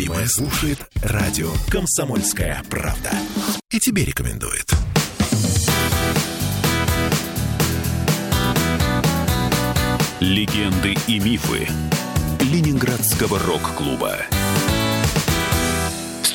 любимая 0.01 0.25
слушает 0.25 0.79
радио 1.03 1.51
«Комсомольская 1.69 2.63
правда». 2.71 3.11
И 3.69 3.77
тебе 3.77 4.03
рекомендует. 4.03 4.67
Легенды 10.19 10.95
и 11.07 11.19
мифы 11.19 11.67
Ленинградского 12.39 13.37
рок-клуба. 13.37 14.17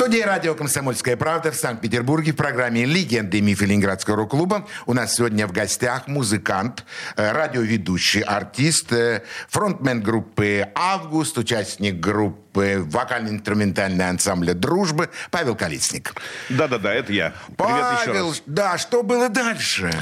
Студии 0.06 0.22
радио 0.22 0.54
«Комсомольская 0.54 1.16
правда» 1.16 1.50
в 1.50 1.56
Санкт-Петербурге 1.56 2.30
в 2.30 2.36
программе 2.36 2.84
«Легенды 2.84 3.38
и 3.38 3.40
мифы 3.40 3.66
Ленинградского 3.66 4.14
рок-клуба» 4.18 4.68
у 4.86 4.94
нас 4.94 5.16
сегодня 5.16 5.48
в 5.48 5.52
гостях 5.52 6.06
музыкант, 6.06 6.84
э, 7.16 7.32
радиоведущий, 7.32 8.20
артист, 8.20 8.92
э, 8.92 9.24
фронтмен 9.48 10.00
группы 10.00 10.68
«Август», 10.76 11.36
участник 11.38 11.98
группы 11.98 12.84
вокально-инструментального 12.88 14.08
ансамбля 14.10 14.54
«Дружбы» 14.54 15.10
Павел 15.32 15.56
Калицник. 15.56 16.14
Да-да-да, 16.50 16.94
это 16.94 17.12
я. 17.12 17.32
Привет 17.56 17.98
еще 17.98 18.06
Павел, 18.12 18.28
раз. 18.28 18.42
да, 18.46 18.78
что 18.78 19.02
было 19.02 19.28
дальше? 19.28 19.92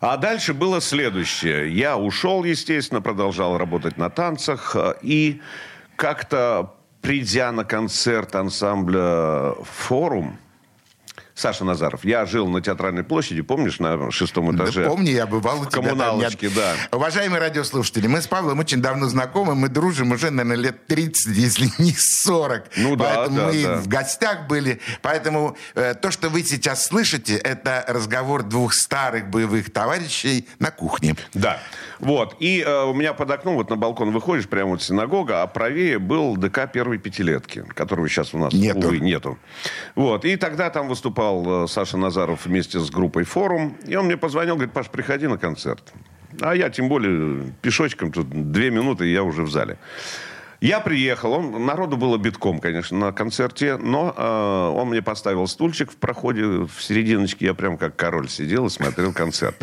А 0.00 0.18
дальше 0.18 0.52
было 0.52 0.82
следующее. 0.82 1.74
Я 1.74 1.96
ушел, 1.96 2.44
естественно, 2.44 3.00
продолжал 3.00 3.56
работать 3.56 3.96
на 3.96 4.10
танцах. 4.10 4.76
э, 4.76 4.92
И 5.00 5.40
как-то, 5.96 6.74
придя 7.08 7.52
на 7.52 7.64
концерт 7.64 8.34
ансамбля 8.34 9.54
«Форум», 9.86 10.38
Саша 11.34 11.64
Назаров. 11.64 12.04
Я 12.04 12.26
жил 12.26 12.48
на 12.48 12.60
Театральной 12.60 13.04
площади, 13.04 13.42
помнишь, 13.42 13.78
на 13.78 14.10
шестом 14.10 14.54
этаже? 14.54 14.82
Да 14.82 14.90
помню, 14.90 15.12
я 15.12 15.26
бывал 15.26 15.60
у 15.60 15.66
тебя 15.66 15.70
там. 15.70 15.84
коммуналочке, 15.84 16.48
Я- 16.48 16.54
да. 16.54 16.74
Уважаемые 16.96 17.40
радиослушатели, 17.40 18.08
мы 18.08 18.20
с 18.20 18.26
Павлом 18.26 18.58
очень 18.58 18.82
давно 18.82 19.08
знакомы, 19.08 19.54
мы 19.54 19.68
дружим 19.68 20.10
уже, 20.10 20.30
наверное, 20.30 20.56
лет 20.56 20.86
30, 20.88 21.36
если 21.36 21.70
не 21.78 21.94
40. 21.96 22.64
Ну 22.76 22.96
да, 22.96 23.04
Поэтому 23.04 23.36
да, 23.38 23.46
мы 23.46 23.62
да. 23.62 23.76
в 23.76 23.88
гостях 23.88 24.48
были. 24.48 24.80
Поэтому 25.00 25.56
э, 25.76 25.94
то, 25.94 26.10
что 26.10 26.28
вы 26.28 26.42
сейчас 26.42 26.84
слышите, 26.84 27.36
это 27.36 27.84
разговор 27.86 28.42
двух 28.42 28.74
старых 28.74 29.30
боевых 29.30 29.72
товарищей 29.72 30.46
на 30.58 30.72
кухне. 30.72 31.14
Да. 31.34 31.58
Вот. 31.98 32.36
И 32.40 32.62
э, 32.66 32.84
у 32.84 32.94
меня 32.94 33.12
под 33.12 33.30
окном, 33.30 33.56
вот 33.56 33.70
на 33.70 33.76
балкон 33.76 34.10
выходишь, 34.12 34.48
прямо 34.48 34.70
вот 34.70 34.82
синагога, 34.82 35.42
а 35.42 35.46
правее 35.46 35.98
был 35.98 36.36
ДК 36.36 36.70
первой 36.72 36.98
пятилетки, 36.98 37.64
которого 37.74 38.08
сейчас 38.08 38.34
у 38.34 38.38
нас, 38.38 38.52
Нету. 38.52 38.78
увы, 38.88 38.98
нету. 38.98 39.38
Вот. 39.94 40.24
И 40.24 40.36
тогда 40.36 40.70
там 40.70 40.88
выступал 40.88 41.64
э, 41.64 41.68
Саша 41.68 41.96
Назаров 41.96 42.46
вместе 42.46 42.78
с 42.78 42.90
группой 42.90 43.24
«Форум». 43.24 43.76
И 43.86 43.96
он 43.96 44.06
мне 44.06 44.16
позвонил, 44.16 44.54
говорит, 44.54 44.72
Паш, 44.72 44.88
приходи 44.88 45.26
на 45.26 45.38
концерт. 45.38 45.92
А 46.40 46.54
я, 46.54 46.70
тем 46.70 46.88
более, 46.88 47.52
пешочком, 47.62 48.12
тут 48.12 48.28
две 48.52 48.70
минуты, 48.70 49.08
и 49.08 49.12
я 49.12 49.22
уже 49.22 49.42
в 49.42 49.50
зале. 49.50 49.78
Я 50.60 50.80
приехал, 50.80 51.32
он, 51.34 51.64
народу 51.64 51.96
было 51.96 52.18
битком, 52.18 52.58
конечно, 52.58 52.98
на 52.98 53.12
концерте, 53.12 53.76
но 53.76 54.12
э, 54.16 54.76
он 54.76 54.88
мне 54.88 55.02
поставил 55.02 55.46
стульчик 55.46 55.92
в 55.92 55.96
проходе, 55.96 56.42
в 56.42 56.72
серединочке, 56.80 57.46
я 57.46 57.54
прям 57.54 57.78
как 57.78 57.94
король 57.94 58.28
сидел 58.28 58.66
и 58.66 58.70
смотрел 58.70 59.12
концерт. 59.12 59.56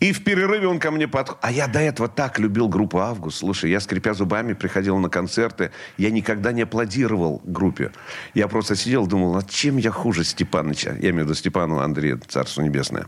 И 0.00 0.12
в 0.12 0.22
перерыве 0.22 0.68
он 0.68 0.80
ко 0.80 0.90
мне 0.90 1.08
подходит. 1.08 1.42
А 1.42 1.50
я 1.50 1.66
до 1.66 1.80
этого 1.80 2.08
так 2.08 2.38
любил 2.38 2.68
группу 2.68 2.98
«Август». 2.98 3.38
Слушай, 3.38 3.70
я, 3.70 3.80
скрипя 3.80 4.12
зубами, 4.12 4.52
приходил 4.52 4.98
на 4.98 5.08
концерты. 5.08 5.70
Я 5.96 6.10
никогда 6.10 6.52
не 6.52 6.62
аплодировал 6.62 7.40
группе. 7.44 7.90
Я 8.34 8.48
просто 8.48 8.76
сидел, 8.76 9.06
думал, 9.06 9.36
а 9.38 9.42
чем 9.42 9.78
я 9.78 9.90
хуже 9.90 10.24
Степаныча? 10.24 10.90
Я 11.00 11.10
имею 11.10 11.24
в 11.24 11.28
виду 11.28 11.34
Степана 11.34 11.84
Андрея, 11.84 12.20
Царство 12.28 12.60
Небесное. 12.60 13.06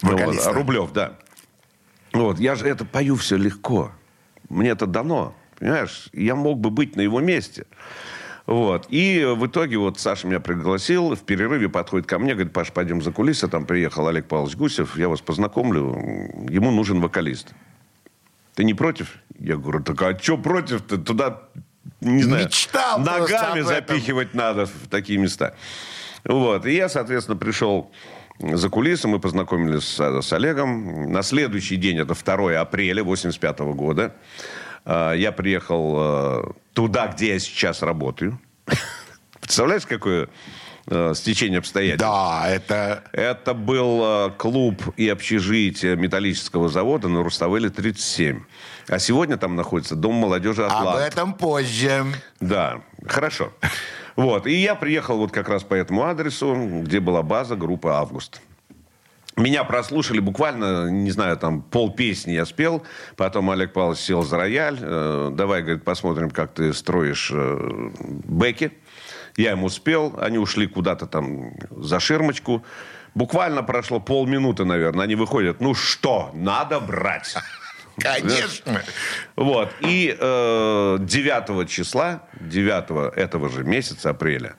Вокалиста. 0.00 0.48
Вот, 0.48 0.56
Рублев, 0.56 0.92
да. 0.92 1.18
Вот, 2.14 2.38
я 2.38 2.54
же 2.54 2.66
это 2.68 2.86
пою 2.86 3.16
все 3.16 3.36
легко. 3.36 3.92
Мне 4.48 4.70
это 4.70 4.86
дано, 4.86 5.34
понимаешь? 5.62 6.08
Я 6.12 6.34
мог 6.34 6.58
бы 6.58 6.70
быть 6.70 6.96
на 6.96 7.02
его 7.02 7.20
месте. 7.20 7.66
Вот. 8.46 8.86
И 8.88 9.24
в 9.24 9.46
итоге 9.46 9.78
вот 9.78 10.00
Саша 10.00 10.26
меня 10.26 10.40
пригласил, 10.40 11.14
в 11.14 11.20
перерыве 11.20 11.68
подходит 11.68 12.08
ко 12.08 12.18
мне, 12.18 12.34
говорит, 12.34 12.52
Паш, 12.52 12.72
пойдем 12.72 13.00
за 13.00 13.12
кулисы, 13.12 13.46
там 13.46 13.64
приехал 13.64 14.08
Олег 14.08 14.26
Павлович 14.26 14.56
Гусев, 14.56 14.98
я 14.98 15.08
вас 15.08 15.20
познакомлю, 15.20 15.94
ему 16.50 16.72
нужен 16.72 17.00
вокалист. 17.00 17.54
Ты 18.54 18.64
не 18.64 18.74
против? 18.74 19.14
Я 19.38 19.56
говорю, 19.56 19.84
так 19.84 20.02
а 20.02 20.18
что 20.18 20.36
против-то? 20.36 20.98
Туда, 20.98 21.42
не 22.00 22.24
знаю, 22.24 22.46
Мечтал 22.46 22.98
ногами 22.98 23.60
запихивать 23.60 24.34
надо 24.34 24.66
в 24.66 24.88
такие 24.90 25.20
места. 25.20 25.54
Вот. 26.24 26.66
И 26.66 26.74
я, 26.74 26.88
соответственно, 26.88 27.38
пришел 27.38 27.92
за 28.40 28.68
кулисы, 28.68 29.06
мы 29.06 29.20
познакомились 29.20 29.84
с, 29.84 30.22
с 30.22 30.32
Олегом. 30.32 31.12
На 31.12 31.22
следующий 31.22 31.76
день, 31.76 31.98
это 31.98 32.14
2 32.14 32.60
апреля 32.60 33.04
85 33.04 33.60
года, 33.60 34.16
я 34.84 35.32
приехал 35.32 35.94
э, 35.96 36.42
туда, 36.72 37.06
где 37.08 37.34
я 37.34 37.38
сейчас 37.38 37.82
работаю. 37.82 38.38
Представляешь, 39.40 39.86
какое 39.86 40.28
э, 40.86 41.12
стечение 41.14 41.58
обстоятельств? 41.58 42.00
Да, 42.00 42.48
это... 42.48 43.04
Это 43.12 43.54
был 43.54 44.02
э, 44.02 44.30
клуб 44.36 44.82
и 44.96 45.08
общежитие 45.08 45.96
металлического 45.96 46.68
завода 46.68 47.08
на 47.08 47.22
Руставеле 47.22 47.70
37. 47.70 48.42
А 48.88 48.98
сегодня 48.98 49.36
там 49.36 49.56
находится 49.56 49.94
Дом 49.94 50.14
молодежи 50.14 50.64
Об 50.64 50.72
«Атлант». 50.72 51.00
этом 51.00 51.34
позже. 51.34 52.04
Да, 52.40 52.82
хорошо. 53.06 53.52
Вот, 54.16 54.46
и 54.46 54.54
я 54.54 54.74
приехал 54.74 55.16
вот 55.16 55.32
как 55.32 55.48
раз 55.48 55.62
по 55.62 55.74
этому 55.74 56.04
адресу, 56.04 56.54
где 56.82 57.00
была 57.00 57.22
база 57.22 57.56
группы 57.56 57.88
«Август». 57.88 58.40
Меня 59.36 59.64
прослушали 59.64 60.20
буквально, 60.20 60.90
не 60.90 61.10
знаю, 61.10 61.38
там 61.38 61.62
пол 61.62 61.94
песни 61.94 62.32
я 62.32 62.44
спел. 62.44 62.82
Потом 63.16 63.50
Олег 63.50 63.72
Павлович 63.72 64.00
сел 64.00 64.22
за 64.22 64.36
рояль. 64.36 64.78
Э, 64.80 65.30
Давай, 65.32 65.62
говорит, 65.62 65.84
посмотрим, 65.84 66.30
как 66.30 66.52
ты 66.52 66.74
строишь 66.74 67.30
э, 67.32 67.90
бэки. 67.98 68.72
Я 69.36 69.52
ему 69.52 69.70
спел. 69.70 70.14
Они 70.20 70.36
ушли 70.36 70.66
куда-то 70.66 71.06
там 71.06 71.54
за 71.70 71.98
ширмочку. 71.98 72.62
Буквально 73.14 73.62
прошло 73.62 74.00
полминуты, 74.00 74.64
наверное. 74.64 75.04
Они 75.04 75.14
выходят. 75.14 75.60
Ну 75.60 75.74
что, 75.74 76.30
надо 76.34 76.78
брать. 76.80 77.34
Конечно. 77.98 78.82
Вот. 79.36 79.70
И 79.80 80.14
э, 80.18 80.96
9 81.00 81.70
числа, 81.70 82.22
9 82.40 83.16
этого 83.16 83.48
же 83.48 83.64
месяца, 83.64 84.10
апреля, 84.10 84.56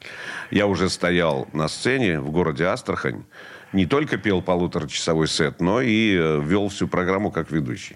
я 0.49 0.65
уже 0.65 0.89
стоял 0.89 1.47
на 1.53 1.67
сцене 1.67 2.19
в 2.19 2.31
городе 2.31 2.65
Астрахань. 2.65 3.25
Не 3.73 3.85
только 3.87 4.17
пел 4.17 4.41
полуторачасовой 4.41 5.27
сет, 5.27 5.59
но 5.59 5.81
и 5.81 6.15
э, 6.15 6.41
вел 6.43 6.69
всю 6.69 6.87
программу 6.87 7.31
как 7.31 7.51
ведущий. 7.51 7.95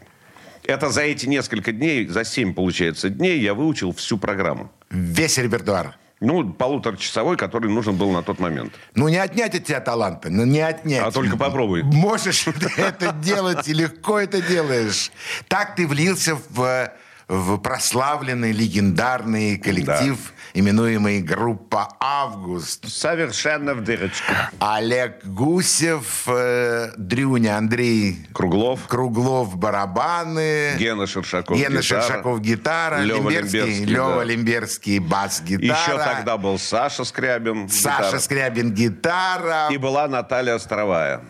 Это 0.63 0.89
за 0.89 1.01
эти 1.01 1.27
несколько 1.27 1.71
дней, 1.71 2.07
за 2.07 2.25
7, 2.25 2.53
получается, 2.53 3.09
дней 3.09 3.39
я 3.39 3.53
выучил 3.53 3.93
всю 3.93 4.17
программу. 4.17 4.69
Весь 4.89 5.37
репертуар. 5.37 5.95
Ну, 6.19 6.51
полуторачасовой, 6.51 7.37
который 7.37 7.69
нужен 7.69 7.95
был 7.95 8.11
на 8.11 8.23
тот 8.23 8.39
момент. 8.39 8.73
Ну, 8.95 9.07
не 9.07 9.17
отнять 9.17 9.53
от 9.53 9.65
тебя 9.65 9.79
таланта, 9.79 10.29
ну, 10.31 10.45
не 10.45 10.61
отнять. 10.61 11.03
А 11.03 11.11
только 11.11 11.37
попробуй. 11.37 11.83
Можешь 11.83 12.43
ты 12.43 12.81
это 12.81 13.13
делать, 13.13 13.67
и 13.67 13.73
легко 13.73 14.19
это 14.19 14.41
делаешь. 14.41 15.11
Так 15.47 15.75
ты 15.75 15.85
влился 15.85 16.35
в, 16.49 16.91
в 17.27 17.57
прославленный, 17.59 18.51
легендарный 18.51 19.57
коллектив, 19.57 20.17
именуемый 20.57 21.21
группа 21.21 21.89
«Август». 21.99 22.89
Совершенно 22.89 23.73
в 23.73 23.83
дырочку. 23.83 24.31
Олег 24.59 25.23
Гусев, 25.25 26.23
э, 26.27 26.91
Дрюня, 26.97 27.57
Андрей 27.57 28.27
Круглов, 28.33 28.87
Круглов, 28.87 29.55
барабаны. 29.57 30.75
Гена 30.77 31.05
Шершаков, 31.05 31.57
Гена 31.57 31.81
гитара. 31.81 32.01
Шершаков, 32.01 32.41
гитара. 32.41 33.01
Лёва 33.01 33.29
Лимберский, 33.29 33.59
Лимберский, 33.59 33.85
Лёва 33.85 34.15
да. 34.15 34.23
Лимберский, 34.23 34.99
бас-гитара. 34.99 35.79
Еще 35.79 35.97
тогда 35.97 36.37
был 36.37 36.57
Саша 36.57 37.03
Скрябин. 37.03 37.69
Саша 37.69 38.03
гитара. 38.03 38.19
Скрябин, 38.19 38.73
гитара. 38.73 39.67
И 39.71 39.77
была 39.77 40.07
Наталья 40.07 40.55
Островая. 40.55 41.21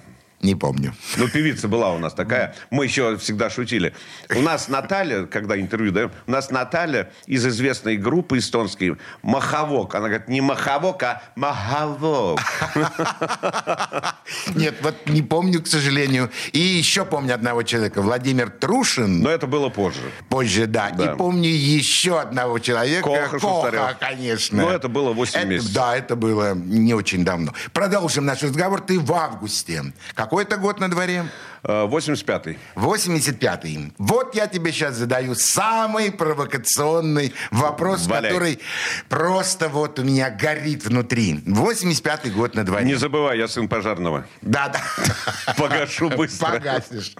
Не 0.41 0.53
помню. 0.53 0.93
Ну, 1.17 1.27
певица 1.27 1.67
была 1.67 1.91
у 1.93 1.97
нас 1.97 2.13
такая. 2.13 2.53
Мы 2.69 2.85
еще 2.85 3.17
всегда 3.17 3.49
шутили. 3.49 3.93
У 4.35 4.41
нас 4.41 4.67
Наталья, 4.67 5.25
когда 5.25 5.59
интервью 5.59 5.91
даем, 5.91 6.11
у 6.27 6.31
нас 6.31 6.51
Наталья 6.51 7.11
из 7.25 7.45
известной 7.45 7.97
группы 7.97 8.37
эстонской 8.37 8.97
«Маховок». 9.23 9.95
Она 9.95 10.09
говорит, 10.09 10.27
не 10.27 10.41
«Маховок», 10.41 11.01
а 11.01 11.23
«Маховок». 11.35 12.39
Нет, 14.55 14.75
вот 14.81 14.95
не 15.07 15.23
помню, 15.23 15.61
к 15.61 15.67
сожалению. 15.67 16.29
И 16.51 16.59
еще 16.59 17.03
помню 17.03 17.33
одного 17.33 17.63
человека, 17.63 18.03
Владимир 18.03 18.49
Трушин. 18.51 19.21
Но 19.21 19.31
это 19.31 19.47
было 19.47 19.69
позже. 19.69 20.01
Позже, 20.29 20.67
да. 20.67 20.91
Да. 20.91 21.13
И 21.13 21.17
помню 21.17 21.49
еще 21.49 22.19
одного 22.19 22.59
человека. 22.59 23.09
Коха 23.09 23.39
Шустарев. 23.39 23.97
конечно. 23.99 24.61
Ну, 24.61 24.69
это 24.69 24.87
было 24.87 25.13
8 25.13 25.39
Это- 25.39 25.47
месяцев. 25.47 25.73
Да, 25.73 25.97
это 25.97 26.15
было 26.15 26.53
не 26.53 26.93
очень 26.93 27.25
давно. 27.25 27.53
Продолжим 27.73 28.25
наш 28.25 28.43
разговор. 28.43 28.81
Ты 28.81 28.99
в 28.99 29.11
августе. 29.13 29.83
Какой-то 30.27 30.57
год 30.57 30.81
на 30.81 30.89
дворе? 30.89 31.23
85-й. 31.63 32.57
85-й. 32.75 33.93
Вот 33.97 34.35
я 34.35 34.47
тебе 34.47 34.73
сейчас 34.73 34.95
задаю 34.95 35.35
самый 35.35 36.11
провокационный 36.11 37.33
вопрос, 37.49 38.07
Валяй. 38.07 38.31
который 38.31 38.59
просто 39.07 39.69
вот 39.69 39.99
у 39.99 40.03
меня 40.03 40.29
горит 40.29 40.85
внутри. 40.85 41.35
85-й 41.45 42.31
год 42.31 42.55
на 42.55 42.65
дворе. 42.65 42.85
Не 42.85 42.95
забывай, 42.95 43.37
я 43.37 43.47
сын 43.47 43.69
пожарного. 43.69 44.25
Да, 44.41 44.67
да. 44.69 45.53
Погашу 45.57 46.09
быстро. 46.09 46.51
Погасишь. 46.51 47.15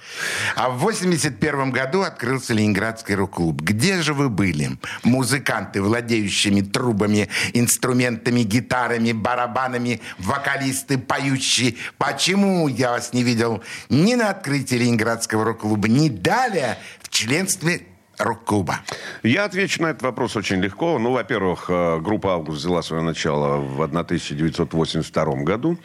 А 0.55 0.69
в 0.69 0.79
81 0.79 1.71
году 1.71 2.01
открылся 2.01 2.53
Ленинградский 2.53 3.15
рок-клуб. 3.15 3.61
Где 3.61 4.01
же 4.01 4.13
вы 4.13 4.29
были? 4.29 4.77
Музыканты, 5.03 5.81
владеющими 5.81 6.61
трубами, 6.61 7.29
инструментами, 7.53 8.41
гитарами, 8.41 9.13
барабанами, 9.13 10.01
вокалисты, 10.19 10.97
поющие. 10.97 11.75
Почему 11.97 12.67
я 12.67 12.96
вас 12.97 13.13
не 13.13 13.23
видел 13.23 13.61
ни 13.89 14.15
на 14.15 14.29
открытии 14.31 14.75
Ленинградского 14.75 15.45
рок-клуба, 15.45 15.87
ни 15.87 16.09
далее 16.09 16.77
в 16.99 17.09
членстве 17.09 17.81
рок-клуба? 18.17 18.79
Я 19.21 19.45
отвечу 19.45 19.83
на 19.83 19.87
этот 19.87 20.01
вопрос 20.01 20.35
очень 20.35 20.57
легко. 20.57 20.97
Ну, 20.97 21.11
во-первых, 21.11 21.65
э, 21.69 21.99
группа 21.99 22.33
«Август» 22.33 22.59
взяла 22.59 22.81
свое 22.81 23.03
начало 23.03 23.57
в 23.57 23.81
1982 23.83 25.43
году 25.43 25.77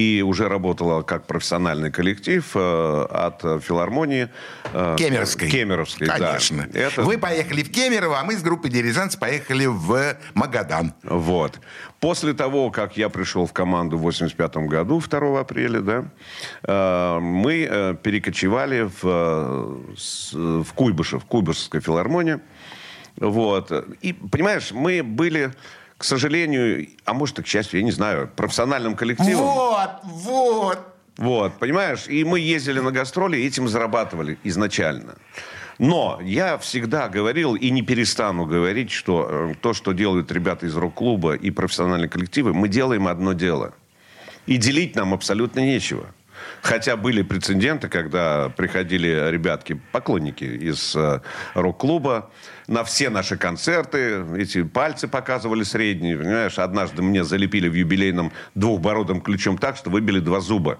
и 0.00 0.22
уже 0.22 0.48
работала 0.48 1.02
как 1.02 1.26
профессиональный 1.26 1.90
коллектив 1.90 2.48
э, 2.54 3.06
от 3.10 3.42
филармонии. 3.62 4.28
э, 4.72 4.96
Кемеровской. 4.98 5.50
Кемеровской, 5.50 6.06
да. 6.06 6.18
Конечно. 6.18 6.66
Это... 6.72 7.02
Вы 7.02 7.18
поехали 7.18 7.62
в 7.62 7.70
Кемерово, 7.70 8.20
а 8.20 8.24
мы 8.24 8.36
с 8.36 8.42
группой 8.42 8.70
«Дирижанс» 8.70 9.16
поехали 9.16 9.66
в 9.66 10.16
Магадан. 10.34 10.94
Вот. 11.02 11.60
После 12.00 12.32
того, 12.32 12.70
как 12.70 12.96
я 12.96 13.10
пришел 13.10 13.46
в 13.46 13.52
команду 13.52 13.98
в 13.98 14.00
85 14.00 14.56
году, 14.68 15.00
2 15.00 15.40
апреля, 15.40 15.80
да, 15.80 16.04
э, 16.62 17.18
мы 17.20 17.68
э, 17.70 17.94
перекочевали 18.02 18.82
в, 18.82 19.04
э, 19.04 20.62
в 20.62 20.72
Куйбышев, 20.74 21.24
Куйбышевская 21.26 21.82
филармония. 21.82 22.40
Вот. 23.16 23.70
И, 24.00 24.14
понимаешь, 24.14 24.72
мы 24.72 25.02
были, 25.02 25.52
к 26.00 26.04
сожалению, 26.04 26.88
а 27.04 27.12
может 27.12 27.40
и 27.40 27.42
к 27.42 27.46
счастью, 27.46 27.80
я 27.80 27.84
не 27.84 27.90
знаю, 27.90 28.30
профессиональным 28.34 28.96
коллективом. 28.96 29.44
Вот, 29.44 29.90
вот. 30.02 30.78
Вот, 31.18 31.58
понимаешь? 31.58 32.06
И 32.08 32.24
мы 32.24 32.40
ездили 32.40 32.80
на 32.80 32.90
гастроли, 32.90 33.36
и 33.36 33.46
этим 33.46 33.68
зарабатывали 33.68 34.38
изначально. 34.42 35.16
Но 35.78 36.18
я 36.22 36.56
всегда 36.56 37.10
говорил 37.10 37.54
и 37.54 37.68
не 37.68 37.82
перестану 37.82 38.46
говорить, 38.46 38.90
что 38.90 39.28
э, 39.28 39.54
то, 39.60 39.74
что 39.74 39.92
делают 39.92 40.32
ребята 40.32 40.64
из 40.64 40.74
рок-клуба 40.74 41.34
и 41.34 41.50
профессиональные 41.50 42.08
коллективы, 42.08 42.54
мы 42.54 42.68
делаем 42.68 43.06
одно 43.06 43.34
дело. 43.34 43.74
И 44.46 44.56
делить 44.56 44.96
нам 44.96 45.12
абсолютно 45.12 45.60
нечего. 45.60 46.06
Хотя 46.62 46.96
были 46.96 47.22
прецеденты, 47.22 47.88
когда 47.88 48.48
приходили 48.50 49.30
ребятки, 49.30 49.80
поклонники 49.92 50.44
из 50.44 50.94
э, 50.94 51.20
рок-клуба, 51.54 52.30
на 52.66 52.84
все 52.84 53.10
наши 53.10 53.36
концерты, 53.36 54.24
эти 54.36 54.62
пальцы 54.62 55.08
показывали 55.08 55.64
средние, 55.64 56.16
понимаешь, 56.16 56.58
однажды 56.58 57.02
мне 57.02 57.24
залепили 57.24 57.68
в 57.68 57.74
юбилейном 57.74 58.32
двухбородым 58.54 59.20
ключом 59.20 59.58
так, 59.58 59.76
что 59.76 59.90
выбили 59.90 60.20
два 60.20 60.40
зуба. 60.40 60.78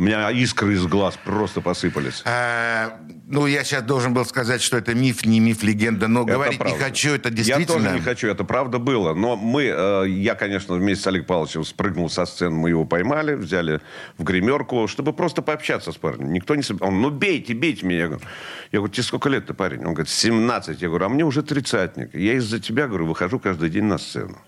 У 0.00 0.02
меня 0.02 0.30
искры 0.30 0.72
из 0.72 0.86
глаз 0.86 1.18
просто 1.22 1.60
посыпались. 1.60 2.22
А, 2.24 2.98
ну, 3.26 3.44
я 3.46 3.62
сейчас 3.64 3.82
должен 3.82 4.14
был 4.14 4.24
сказать, 4.24 4.62
что 4.62 4.78
это 4.78 4.94
миф, 4.94 5.26
не 5.26 5.40
миф, 5.40 5.62
легенда, 5.62 6.08
но 6.08 6.22
Это 6.22 6.32
говорить 6.32 6.58
не 6.58 6.58
правда. 6.58 6.84
хочу, 6.84 7.10
это 7.10 7.28
Я 7.28 7.34
действительно... 7.34 7.66
тоже 7.66 7.90
не 7.90 8.00
хочу, 8.00 8.28
это 8.28 8.44
правда 8.44 8.78
было. 8.78 9.12
Но 9.12 9.36
мы, 9.36 9.64
э, 9.64 10.08
я, 10.08 10.34
конечно, 10.36 10.74
вместе 10.74 11.04
с 11.04 11.06
Олегом 11.06 11.26
Павловичем 11.26 11.66
спрыгнул 11.66 12.08
со 12.08 12.24
сцены, 12.24 12.56
мы 12.56 12.70
его 12.70 12.86
поймали, 12.86 13.34
взяли 13.34 13.82
в 14.16 14.24
гримерку, 14.24 14.88
чтобы 14.88 15.12
просто 15.12 15.42
пообщаться 15.42 15.92
с 15.92 15.96
парнем. 15.96 16.32
Никто 16.32 16.54
не... 16.54 16.62
Он, 16.80 17.02
ну, 17.02 17.10
бейте, 17.10 17.52
бейте 17.52 17.84
меня. 17.84 18.00
Я 18.00 18.06
говорю, 18.06 18.24
я 18.72 18.78
говорю 18.78 18.94
тебе 18.94 19.02
сколько 19.02 19.28
лет-то, 19.28 19.52
парень? 19.52 19.80
Он 19.80 19.92
говорит, 19.92 20.08
17. 20.08 20.80
Я 20.80 20.88
говорю, 20.88 21.04
а 21.04 21.08
мне 21.10 21.26
уже 21.26 21.42
тридцатник. 21.42 22.14
Я 22.14 22.32
из-за 22.36 22.58
тебя, 22.58 22.86
говорю, 22.88 23.04
выхожу 23.04 23.38
каждый 23.38 23.68
день 23.68 23.84
на 23.84 23.98
сцену. 23.98 24.38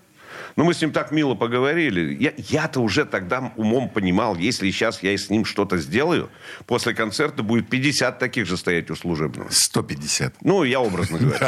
Ну, 0.55 0.63
мы 0.63 0.73
с 0.73 0.81
ним 0.81 0.91
так 0.91 1.11
мило 1.11 1.33
поговорили. 1.33 2.15
Я, 2.19 2.33
я-то 2.37 2.79
уже 2.79 3.05
тогда 3.05 3.51
умом 3.55 3.89
понимал, 3.89 4.35
если 4.35 4.69
сейчас 4.69 5.01
я 5.01 5.17
с 5.17 5.29
ним 5.29 5.45
что-то 5.45 5.77
сделаю, 5.77 6.29
после 6.67 6.93
концерта 6.93 7.41
будет 7.41 7.69
50 7.69 8.19
таких 8.19 8.45
же 8.45 8.57
стоять 8.57 8.91
у 8.91 8.95
служебного. 8.95 9.47
150. 9.49 10.35
Ну, 10.41 10.63
я 10.63 10.79
образно 10.79 11.17
говорю. 11.17 11.45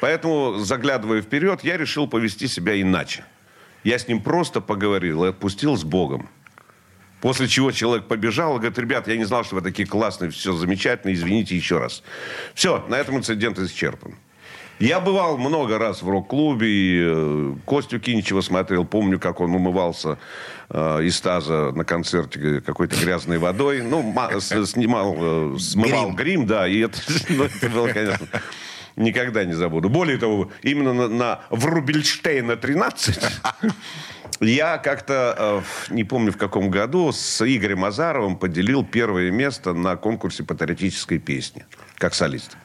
Поэтому, 0.00 0.58
заглядывая 0.58 1.20
вперед, 1.20 1.62
я 1.62 1.76
решил 1.76 2.08
повести 2.08 2.48
себя 2.48 2.80
иначе. 2.80 3.24
Я 3.84 3.98
с 3.98 4.08
ним 4.08 4.22
просто 4.22 4.60
поговорил 4.60 5.24
и 5.24 5.28
отпустил 5.28 5.76
с 5.76 5.84
Богом. 5.84 6.28
После 7.20 7.48
чего 7.48 7.70
человек 7.70 8.06
побежал 8.08 8.54
и 8.54 8.58
говорит, 8.58 8.78
ребят, 8.78 9.08
я 9.08 9.16
не 9.18 9.24
знал, 9.24 9.44
что 9.44 9.56
вы 9.56 9.60
такие 9.60 9.86
классные, 9.86 10.30
все 10.30 10.54
замечательно, 10.54 11.12
извините 11.12 11.54
еще 11.54 11.78
раз. 11.78 12.02
Все, 12.54 12.84
на 12.88 12.94
этом 12.94 13.18
инцидент 13.18 13.58
исчерпан. 13.58 14.14
Я 14.80 14.98
бывал 14.98 15.36
много 15.36 15.78
раз 15.78 16.00
в 16.00 16.08
рок-клубе, 16.08 16.66
и 16.66 17.00
э, 17.04 17.54
Костю 17.66 18.00
Кинчева 18.00 18.40
смотрел. 18.40 18.86
Помню, 18.86 19.20
как 19.20 19.40
он 19.40 19.54
умывался 19.54 20.18
э, 20.70 21.04
из 21.04 21.20
таза 21.20 21.70
на 21.72 21.84
концерте 21.84 22.62
какой-то 22.62 22.96
грязной 22.96 23.36
водой. 23.36 23.82
Ну, 23.82 24.14
снимал, 24.40 25.14
э, 25.18 25.56
смывал 25.58 26.12
Грим. 26.12 26.16
грим, 26.16 26.46
да. 26.46 26.66
И 26.66 26.78
это, 26.78 26.98
ну, 27.28 27.44
это 27.44 27.68
было, 27.68 27.88
конечно, 27.88 28.26
никогда 28.96 29.44
не 29.44 29.52
забуду. 29.52 29.90
Более 29.90 30.16
того, 30.16 30.50
именно 30.62 30.94
на, 30.94 31.08
на 31.08 31.40
Врубельштейна 31.50 32.56
13 32.56 33.22
я 34.40 34.78
как-то, 34.78 35.62
э, 35.90 35.92
не 35.92 36.04
помню 36.04 36.32
в 36.32 36.38
каком 36.38 36.70
году, 36.70 37.12
с 37.12 37.46
Игорем 37.46 37.84
Азаровым 37.84 38.38
поделил 38.38 38.82
первое 38.82 39.30
место 39.30 39.74
на 39.74 39.96
конкурсе 39.96 40.42
патриотической 40.42 41.18
песни, 41.18 41.66
как 41.98 42.14
солист. 42.14 42.56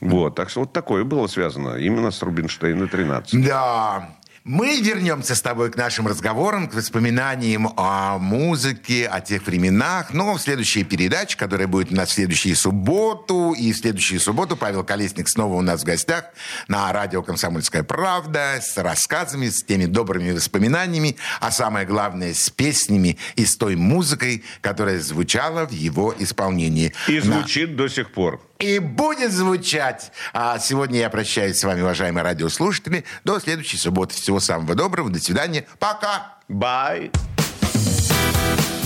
Вот, 0.00 0.34
так 0.34 0.50
что 0.50 0.60
вот 0.60 0.72
такое 0.72 1.04
было 1.04 1.26
связано 1.26 1.76
именно 1.76 2.10
с 2.10 2.22
Рубинштейна 2.22 2.86
13. 2.88 3.44
Да. 3.44 4.10
Мы 4.44 4.80
вернемся 4.80 5.34
с 5.34 5.42
тобой 5.42 5.70
к 5.70 5.76
нашим 5.76 6.06
разговорам, 6.06 6.68
к 6.68 6.74
воспоминаниям 6.74 7.68
о 7.76 8.16
музыке, 8.16 9.06
о 9.06 9.20
тех 9.20 9.46
временах. 9.46 10.14
Но 10.14 10.32
в 10.32 10.40
следующей 10.40 10.84
передаче, 10.84 11.36
которая 11.36 11.66
будет 11.68 11.92
у 11.92 11.94
нас 11.96 12.08
в 12.08 12.12
следующую 12.12 12.56
субботу, 12.56 13.52
и 13.52 13.72
в 13.72 13.76
следующую 13.76 14.20
субботу 14.20 14.56
Павел 14.56 14.84
Колесник 14.84 15.28
снова 15.28 15.54
у 15.56 15.60
нас 15.60 15.82
в 15.82 15.84
гостях 15.84 16.24
на 16.66 16.90
радио 16.94 17.22
«Комсомольская 17.22 17.82
правда» 17.82 18.58
с 18.62 18.78
рассказами, 18.78 19.50
с 19.50 19.62
теми 19.62 19.84
добрыми 19.84 20.30
воспоминаниями, 20.30 21.16
а 21.40 21.50
самое 21.50 21.84
главное, 21.84 22.32
с 22.32 22.48
песнями 22.48 23.18
и 23.36 23.44
с 23.44 23.54
той 23.54 23.76
музыкой, 23.76 24.44
которая 24.62 24.98
звучала 25.00 25.66
в 25.66 25.72
его 25.72 26.14
исполнении. 26.18 26.94
И 27.06 27.16
На- 27.16 27.40
звучит 27.40 27.76
до 27.76 27.88
сих 27.88 28.12
пор. 28.12 28.40
И 28.58 28.78
будет 28.78 29.32
звучать. 29.32 30.12
А 30.32 30.58
сегодня 30.58 31.00
я 31.00 31.10
прощаюсь 31.10 31.58
с 31.58 31.64
вами, 31.64 31.82
уважаемые 31.82 32.24
радиослушатели. 32.24 33.04
До 33.24 33.40
следующей 33.40 33.76
субботы. 33.76 34.14
Всего 34.14 34.40
самого 34.40 34.74
доброго. 34.74 35.10
До 35.10 35.18
свидания. 35.18 35.66
Пока. 35.78 36.38
Бай! 36.48 37.10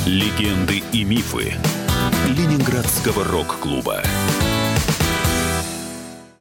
Легенды 0.05 0.83
и 0.93 1.05
мифы 1.05 1.55
Ленинградского 2.27 3.25
рок-клуба. 3.25 4.03